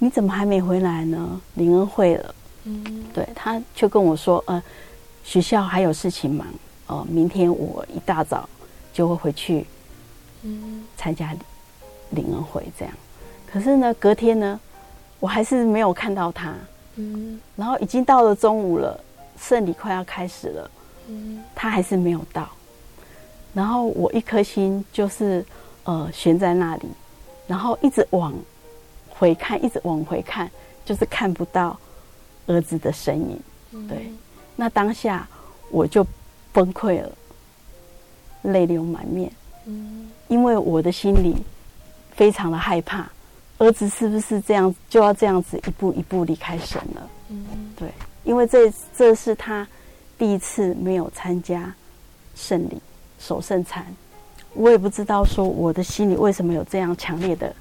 [0.00, 1.40] 你怎么还没回来呢？
[1.54, 2.34] 林恩会了，
[2.64, 4.62] 嗯，对，他就跟我说，呃，
[5.24, 6.46] 学校还有事情忙，
[6.86, 8.48] 哦、呃，明天我一大早
[8.92, 9.66] 就会回去，
[10.42, 11.34] 嗯，参加
[12.10, 12.94] 林恩会这样。
[13.50, 14.60] 可是呢，隔天呢，
[15.18, 16.54] 我还是没有看到他，
[16.94, 18.98] 嗯，然后已经到了中午了，
[19.36, 20.70] 圣礼快要开始了，
[21.08, 22.48] 嗯，他还是没有到，
[23.52, 25.44] 然后我一颗心就是
[25.82, 26.86] 呃悬在那里，
[27.48, 28.32] 然后一直往。
[29.18, 30.48] 回看，一直往回看，
[30.84, 31.76] 就是看不到
[32.46, 33.40] 儿子的身影。
[33.88, 34.10] 对，
[34.54, 35.26] 那当下
[35.70, 36.06] 我就
[36.52, 37.10] 崩溃了，
[38.42, 39.30] 泪流满面。
[39.66, 41.36] 嗯，因为我的心里
[42.12, 43.10] 非常的害怕，
[43.58, 47.10] 儿子是不是这样就要这样子一步一步离开神了？
[47.28, 47.46] 嗯，
[47.76, 47.90] 对，
[48.24, 49.66] 因为这这是他
[50.16, 51.74] 第一次没有参加
[52.34, 52.80] 圣礼
[53.18, 53.84] 守圣餐，
[54.54, 57.54] 我也不知道说我的心里为什么有这样强烈的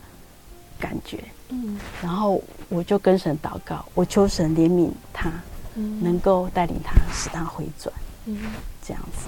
[0.79, 1.19] 感觉。
[1.49, 5.31] 嗯，然后我就跟神祷告，我求神怜悯他，
[5.75, 7.93] 嗯，能够带领他，使他回转，
[8.25, 8.37] 嗯，
[8.85, 9.27] 这样子。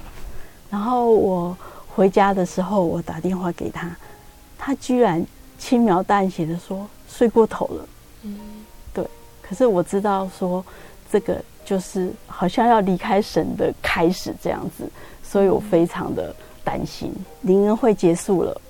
[0.70, 1.58] 然后我
[1.88, 3.90] 回家的时候，我打电话给他，
[4.58, 5.26] 他居然
[5.58, 7.88] 轻描淡写的说睡过头了，
[8.24, 8.38] 嗯，
[8.94, 9.06] 对。
[9.42, 10.64] 可是我知道说
[11.12, 14.90] 这个就是好像要离开神的开始这样子，
[15.24, 17.14] 所以我非常的担心。
[17.42, 18.62] 灵恩会结束了。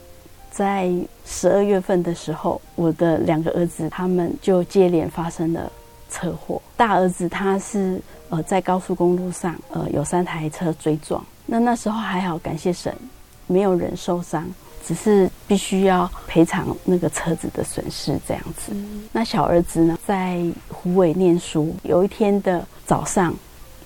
[0.60, 0.93] 在
[1.26, 5.72] 十二月份的时候，我的两个儿子他们就接连发生了
[6.12, 6.62] 车祸。
[6.76, 7.97] 大儿子他是
[8.28, 12.93] 呃在高速公路上呃有三台车追撞，那那时候还好，感谢神，
[13.47, 14.45] 没有人受伤，
[14.86, 18.74] 只是必须要赔偿那个车子的损失这样子。
[18.74, 23.34] 嗯、那小儿子呢，在虎尾念书，有一天的早上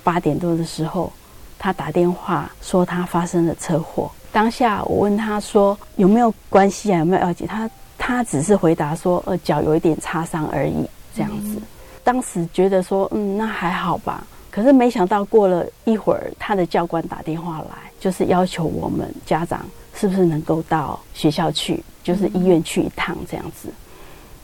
[0.04, 1.14] 八点多的时候，
[1.60, 4.10] 他打电话说他发生了车祸。
[4.34, 7.48] 当下我问他说有没有关系啊，有没有要紧？
[7.48, 11.54] 他他只是回答说呃脚有一点擦伤而已这样子。
[11.56, 11.62] 嗯、
[12.04, 14.26] 当时觉得说嗯那还好吧。
[14.50, 19.66] 可是没想到过了一会儿，他的教官打电话来，就是要求我们家长
[19.96, 23.70] 是不是能够到学校去，就是医院去一趟这样子。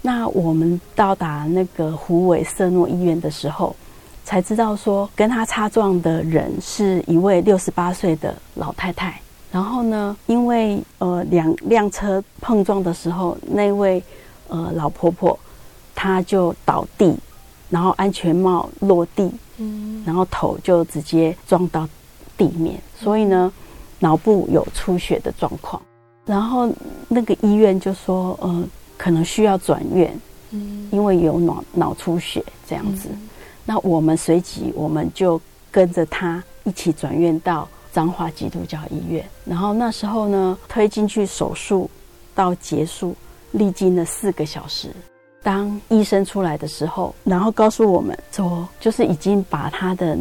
[0.02, 3.76] 那我们到达那个虎尾瑟诺医院的时候，
[4.24, 9.20] 才知道说跟他擦撞的人是一位六十八岁的老太太。
[9.52, 14.02] 然后呢，因为呃两辆车碰撞的时候，那位
[14.47, 15.38] 呃老婆婆
[15.93, 17.16] 她就倒地，
[17.70, 19.32] 然后安全帽落地。
[19.62, 21.86] 嗯，然后头就直接撞到
[22.38, 23.52] 地面，所以呢，
[24.00, 25.82] 脑部有出血的状况。
[26.26, 26.72] 然后
[27.10, 28.64] 那个医院就说，呃，
[28.97, 30.18] 可能需要转院，
[30.52, 33.10] 嗯，因为有脑脑出血这样子。
[33.66, 39.26] 那我们随即我们就跟着他一起转院到彰化基督教医院。
[39.46, 41.90] 然后那时候呢，推进去手术
[42.34, 43.16] 到结束，
[43.52, 44.90] 历经了四个小时。
[45.42, 50.18] 当医生出来的时候，然后告诉我们说，就是已经把他的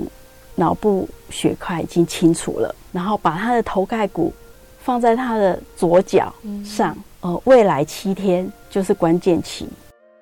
[0.55, 4.33] 脑部血块已经清除了，然后把他的头盖骨
[4.79, 6.33] 放在他的左脚
[6.65, 6.97] 上。
[7.21, 9.69] 呃，未来七天就是关键期。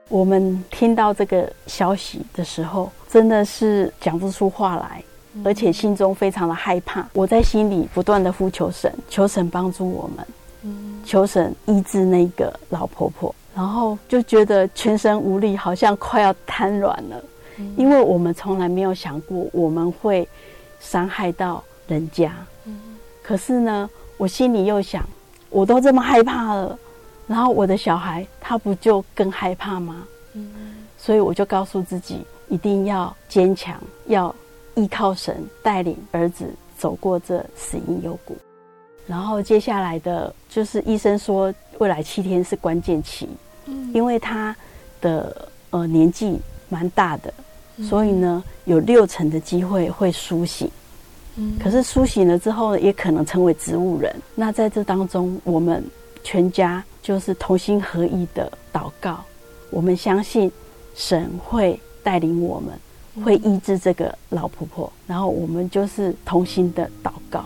[0.09, 5.05] 我们听到这个消息的时候，真的是讲不出话来，
[5.45, 7.07] 而且心中非常的害怕。
[7.13, 10.27] 我在心里不断的呼求神，求神帮助我们，
[11.05, 13.35] 求神医治那个老婆婆。
[13.55, 17.25] 然后就觉得全身无力，好像快要瘫软了，
[17.57, 20.29] 嗯、因为我们从来没有想过我们会
[20.79, 22.35] 伤害到人家。
[22.67, 22.79] 嗯、
[23.23, 25.03] 可是呢，我心里又想，
[25.49, 26.79] 我都这么害怕了，
[27.27, 30.05] 然后我的小孩他不就更害怕吗？
[30.35, 30.51] 嗯、
[30.99, 34.35] 所以我就告诉自己，一定要坚强，要
[34.77, 36.47] 依靠神带领儿子
[36.79, 38.37] 走过这死因幽谷。
[39.07, 43.29] 然后接下来的就是医生说，未来七天是关键期。
[43.93, 44.55] 因为他
[45.01, 47.35] 的呃年纪蛮大的，
[47.83, 50.71] 所以呢有六成的机会会苏醒。
[51.35, 54.15] 嗯，可是苏醒了之后呢，也可能成为植物人。
[54.37, 55.85] 那在这当中，我们
[56.23, 59.25] 全家就是同心合意的祷告。
[59.71, 60.49] 我们相信
[60.95, 62.73] 神会带领我们，
[63.25, 64.93] 会医治这个老婆婆。
[65.07, 67.45] 然后我们就是同心的祷告。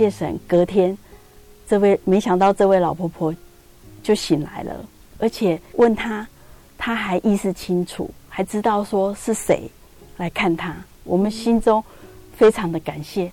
[0.00, 0.96] 谢神，隔天，
[1.68, 3.34] 这位没想到这位老婆婆
[4.02, 4.82] 就醒来了，
[5.18, 6.26] 而且问她，
[6.78, 9.70] 她还意识清楚，还知道说是谁
[10.16, 10.74] 来看她。
[11.04, 11.84] 我们心中
[12.34, 13.30] 非常的感谢，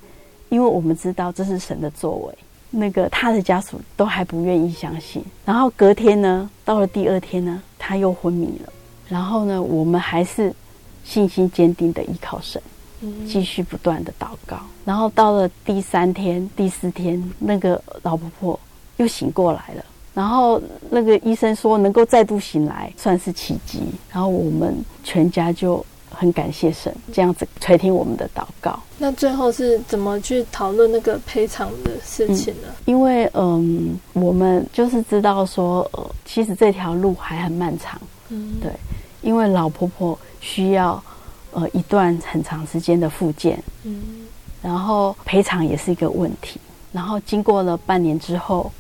[0.49, 2.37] 因为我们知道这是神的作为。
[2.69, 5.23] 那个她的家属都还不愿意相信。
[5.45, 8.73] 然后隔天呢，到了第二天呢，她又昏迷了。
[9.07, 10.53] 然后呢，我们还是
[11.05, 12.61] 信心坚定的依靠神。
[13.27, 18.59] 继续不断的祷告，然后到了第三天、第四天，那个老婆婆
[18.97, 19.85] 又醒过来了。
[20.15, 23.83] 然后那个医生说能够再度醒来算是奇迹。
[24.11, 28.79] 然后我们全家就很感谢神，这样子垂听我们的祷告。
[28.97, 32.67] 那最后是怎么去讨论那个赔偿的事情呢？
[32.69, 38.01] 嗯，因为嗯，我们就是知道说，呃，其实这条路还很漫长。
[38.29, 38.71] 嗯，对，
[39.21, 40.99] 因为老婆婆需要。
[41.51, 44.27] 呃，一段很长时间的复健，嗯，
[44.61, 46.59] 然后赔偿也是一个问题。
[46.91, 48.71] 然后经过了半年之后，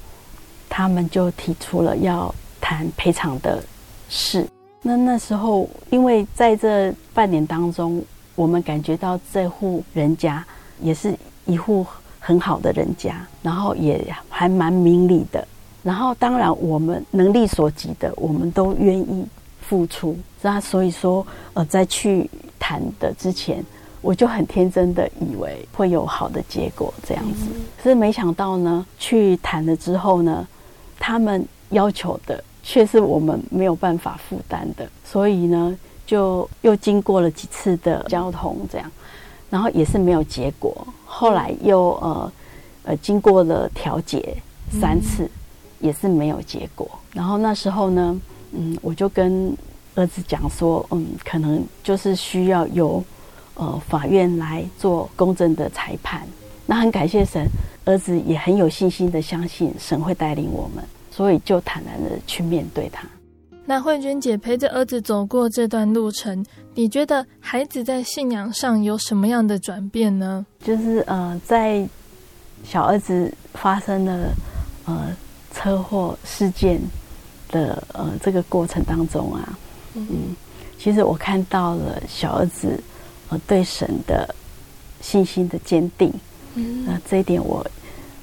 [0.69, 3.63] 他们就提出了要谈赔偿的
[4.09, 4.47] 事。
[4.81, 8.03] 那那时候，因为在这半年当中，
[8.35, 10.45] 我们感觉到这户人家
[10.81, 11.85] 也是一户
[12.19, 15.47] 很好的人家，然后也还蛮明理的。
[15.83, 19.25] 然后当然，我们能力所及的，我们都愿意
[19.61, 20.17] 付出。
[20.41, 22.29] 那所以说，呃，再去。
[22.59, 23.63] 谈的之前，
[24.01, 27.45] 我就很天真的以为会有好的结果这样子，
[27.81, 30.47] 可是没想到呢，去谈了之后呢，
[30.99, 38.91] 他们要求的却是我们没有办法负担的，所以呢，就又经过了几次的交通，这样，
[39.49, 40.87] 然后也是没有结果。
[41.05, 42.31] 后来又呃
[42.83, 44.37] 呃经过了调解
[44.79, 45.29] 三次，嗯、
[45.79, 46.89] 也是没有结果。
[47.13, 49.55] 然后那时候呢，嗯，我就跟
[49.97, 53.03] 儿子讲说，嗯，可能就是需要由
[53.55, 56.21] 呃法院来做公正的裁判。
[56.67, 57.47] 那很感谢神，
[57.83, 63.07] 儿子也很有信心的相信神会带领我们，所以就坦然的去面对他。
[63.65, 66.45] 那慧娟姐陪着儿子走过这段路程，
[66.75, 70.45] 你觉得孩子在信仰上有什么样的转变呢？
[70.63, 71.85] 就是呃，在
[72.63, 74.29] 小儿子发生了
[74.85, 75.09] 呃
[75.53, 76.79] 车祸事件
[77.49, 79.57] 的呃这个过程当中啊，
[79.97, 80.35] 嗯，
[80.77, 82.81] 其实我看到了小儿子
[83.29, 84.33] 呃对神的
[85.01, 86.13] 信心的坚定，
[86.55, 87.65] 嗯，那这一点我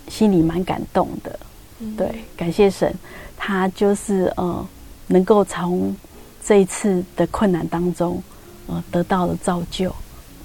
[0.09, 1.39] 心里蛮感动的，
[1.81, 2.95] 嗯，对，感谢神，
[3.37, 4.66] 他就是呃。
[5.07, 5.95] 能够从
[6.43, 8.22] 这一次的困难当中，
[8.66, 9.95] 呃，得到了造就，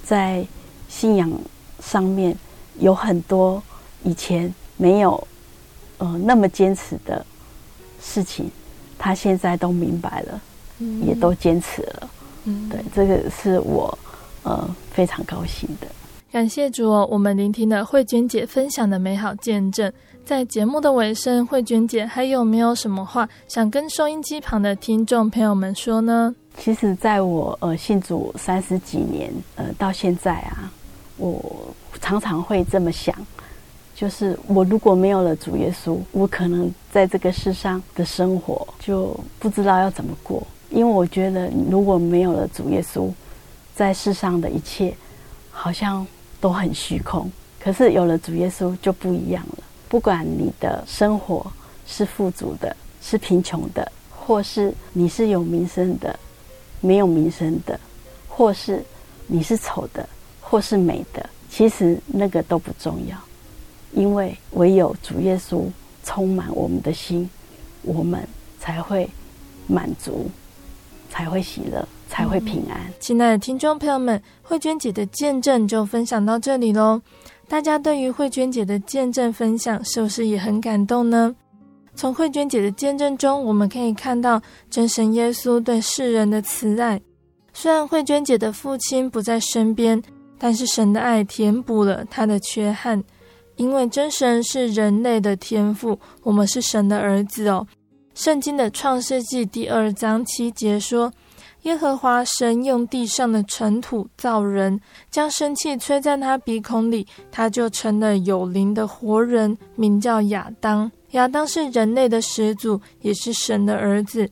[0.04, 0.46] 在
[0.90, 1.32] 信仰
[1.82, 2.36] 上面
[2.78, 3.64] 有很多
[4.04, 5.28] 以前没有
[6.00, 7.26] 呃那么坚持的
[8.02, 8.52] 事情，
[8.98, 10.42] 他现在都明白了，嗯，
[11.06, 12.10] 也都坚持了，
[12.46, 13.98] 嗯，对，这个是我
[14.44, 15.88] 呃非常高兴的。
[16.32, 19.92] 感谢主哦，我们聆听了慧娟姐分享的美好见证。
[20.24, 26.36] 在节目的尾声，慧娟姐还有没有什么话想跟收音机旁的听众朋友们说呢？
[26.56, 30.72] 其实，在我呃信主三十几年呃到现在啊，
[31.18, 33.16] 我常常会这么想，
[33.96, 40.46] 就是我如果没有了主耶稣，我可能在这个世上的生活就不知道要怎么过。
[40.70, 43.12] 因为我觉得，如果没有了主耶稣，
[43.76, 44.96] 在世上的一切
[45.52, 46.06] 好像
[46.40, 47.32] 都很虚空。
[47.60, 49.64] 可是有了主耶稣就不一样了。
[49.88, 51.52] 不管你的生活
[51.88, 56.18] 是富足的，是贫穷的，或是你是有名声的，
[56.80, 57.80] 没有名声的，
[58.28, 58.84] 或是
[59.26, 60.08] 你是丑的，
[60.40, 63.18] 或是美的，其实那个都不重要，
[63.92, 65.64] 因为唯有主耶稣
[66.04, 67.28] 充满我们的心，
[67.82, 68.26] 我们
[68.60, 69.10] 才会
[69.68, 70.30] 满足，
[71.10, 72.80] 才会喜乐，才会平安。
[72.88, 77.02] 嗯，亲爱的听众朋友们，慧娟姐的见证就分享到这里喽。
[77.48, 81.36] 大家对于慧娟姐的见证分享，是不是也很感动呢？
[81.96, 87.02] 从慧娟姐的见证中，我们可以看到真神耶稣对世人的慈爱。
[87.52, 90.02] 虽然慧娟姐的父亲不在身边，
[90.38, 93.04] 但是神的爱填补了他的缺憾。
[93.58, 97.68] 因为真神是人类的天赋，我们是神的儿子哦。
[98.20, 101.10] 圣经的创世纪第二章七节说。
[101.64, 110.92] 耶和华神用地上的尘土造人，将生气吹在他鼻孔里，他就成了有灵的活人，名叫亚当。
[111.12, 114.30] 亚当是人类的始祖，也是神的儿子。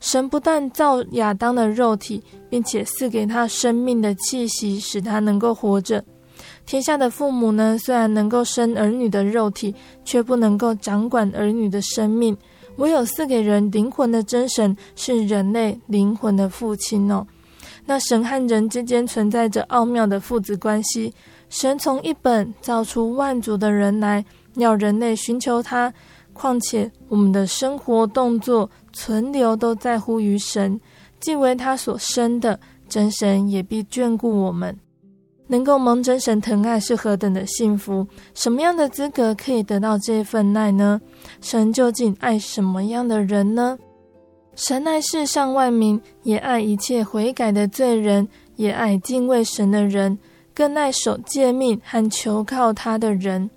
[0.00, 6.04] 神不但造亚当的肉体，并且赐给他生命的气息，使他能够活着。
[6.66, 9.74] 天下的父母呢，虽然能够生儿女的肉体，
[10.04, 12.36] 却不能够掌管儿女的生命。
[12.76, 17.26] 唯有赐给人灵魂的真神是人类灵魂的父亲哦。
[17.86, 21.12] 那神和人之间存在着奥妙的父子关系。
[21.48, 25.92] 神从一本造出万族的人来，要人类寻求他。
[26.32, 30.80] 况且我们的生活、动作、存留都在乎于神，
[31.18, 32.58] 既为他所生的，
[32.88, 34.78] 真神也必眷顾我们。
[35.50, 38.06] 能够蒙真神疼爱是何等的幸福！
[38.34, 41.00] 什么样的资格可以得到这份爱呢？
[41.40, 43.76] 神究竟爱什么样的人呢？
[44.54, 50.16] 神爱世上万民，也爱一切悔改的罪人，也爱敬畏神的人，
[50.54, 53.50] 更爱守诫命和求靠他的人。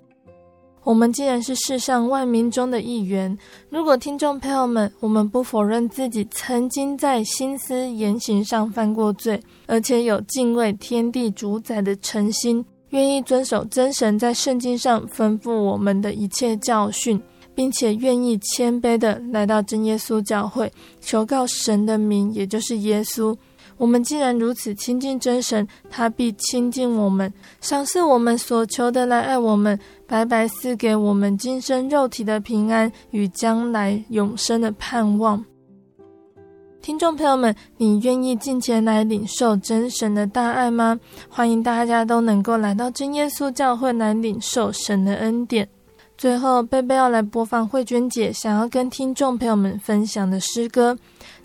[0.84, 3.38] 我们既然是世上万民中的一员，
[3.70, 17.22] 如果听众朋友们，我们不否认自己曾经在心思言行上犯过罪，而且有敬畏天地主宰的诚心，愿意遵守真神在圣经上吩咐我们的一切教训，
[17.56, 20.70] 并且愿意谦卑的来到真耶稣教会，
[21.00, 23.34] 求告神的名，也就是耶稣。
[23.76, 29.78] 我们既然如此亲近真神，他必亲近我们，赏赐我们所求的，来爱我们，
[30.14, 35.44] 白白赐给我们今生肉体的平安与将来永生的盼望。
[36.84, 41.00] 听众朋友们，你愿意进前来领受真神的大爱吗？
[41.28, 45.68] 欢迎大家都能够来到真耶稣教会来领受神的恩典。
[46.16, 50.96] 最后，贝贝要来播放慧娟姐想要跟听众朋友们分享的诗歌。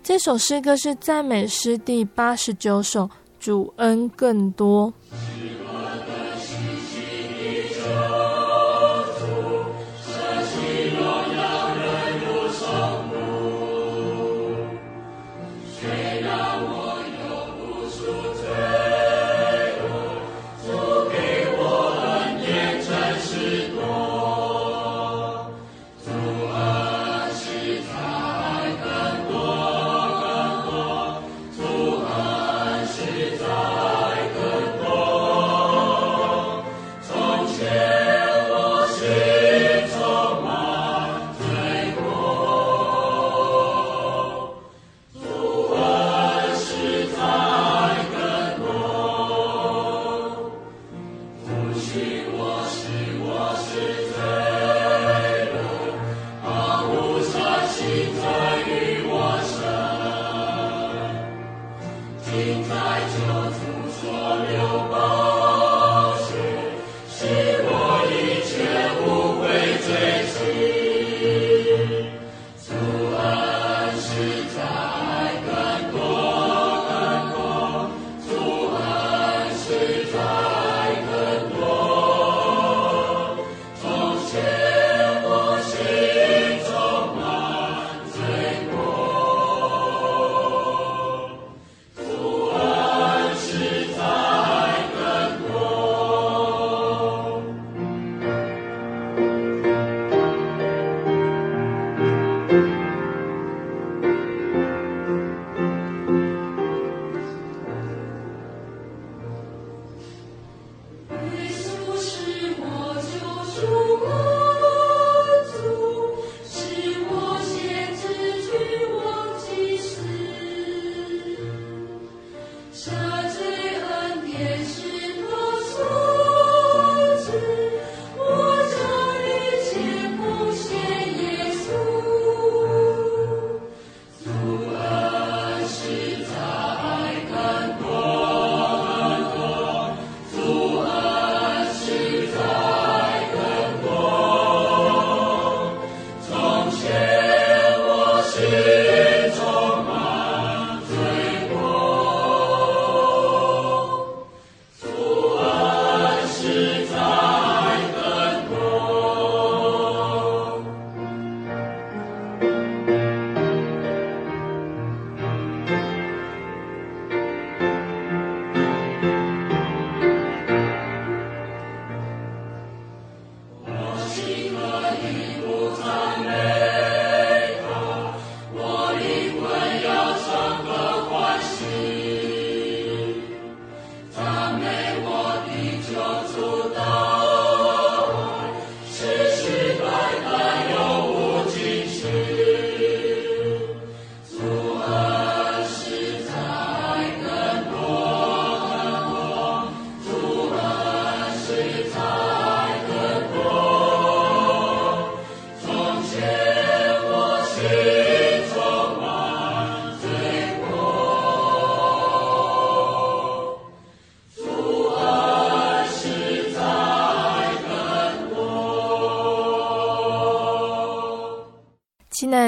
[0.03, 3.05] 这首诗歌是赞美诗第八十九首，
[3.39, 4.93] 《主恩更多》。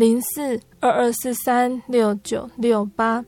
[0.00, 3.22] 零四二二四三六九六八，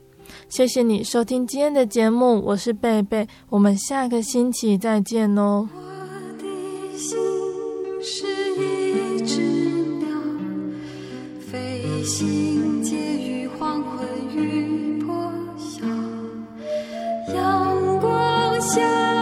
[0.49, 5.69] 谢谢你收听今天的节目，我是贝贝，我们下个星期再见哦。
[5.75, 5.81] 我
[6.39, 7.19] 的心
[8.01, 9.43] 是一只
[9.99, 10.09] 鸟，
[11.41, 15.85] 飞行介于黄昏与破晓，
[17.35, 19.22] 阳光下。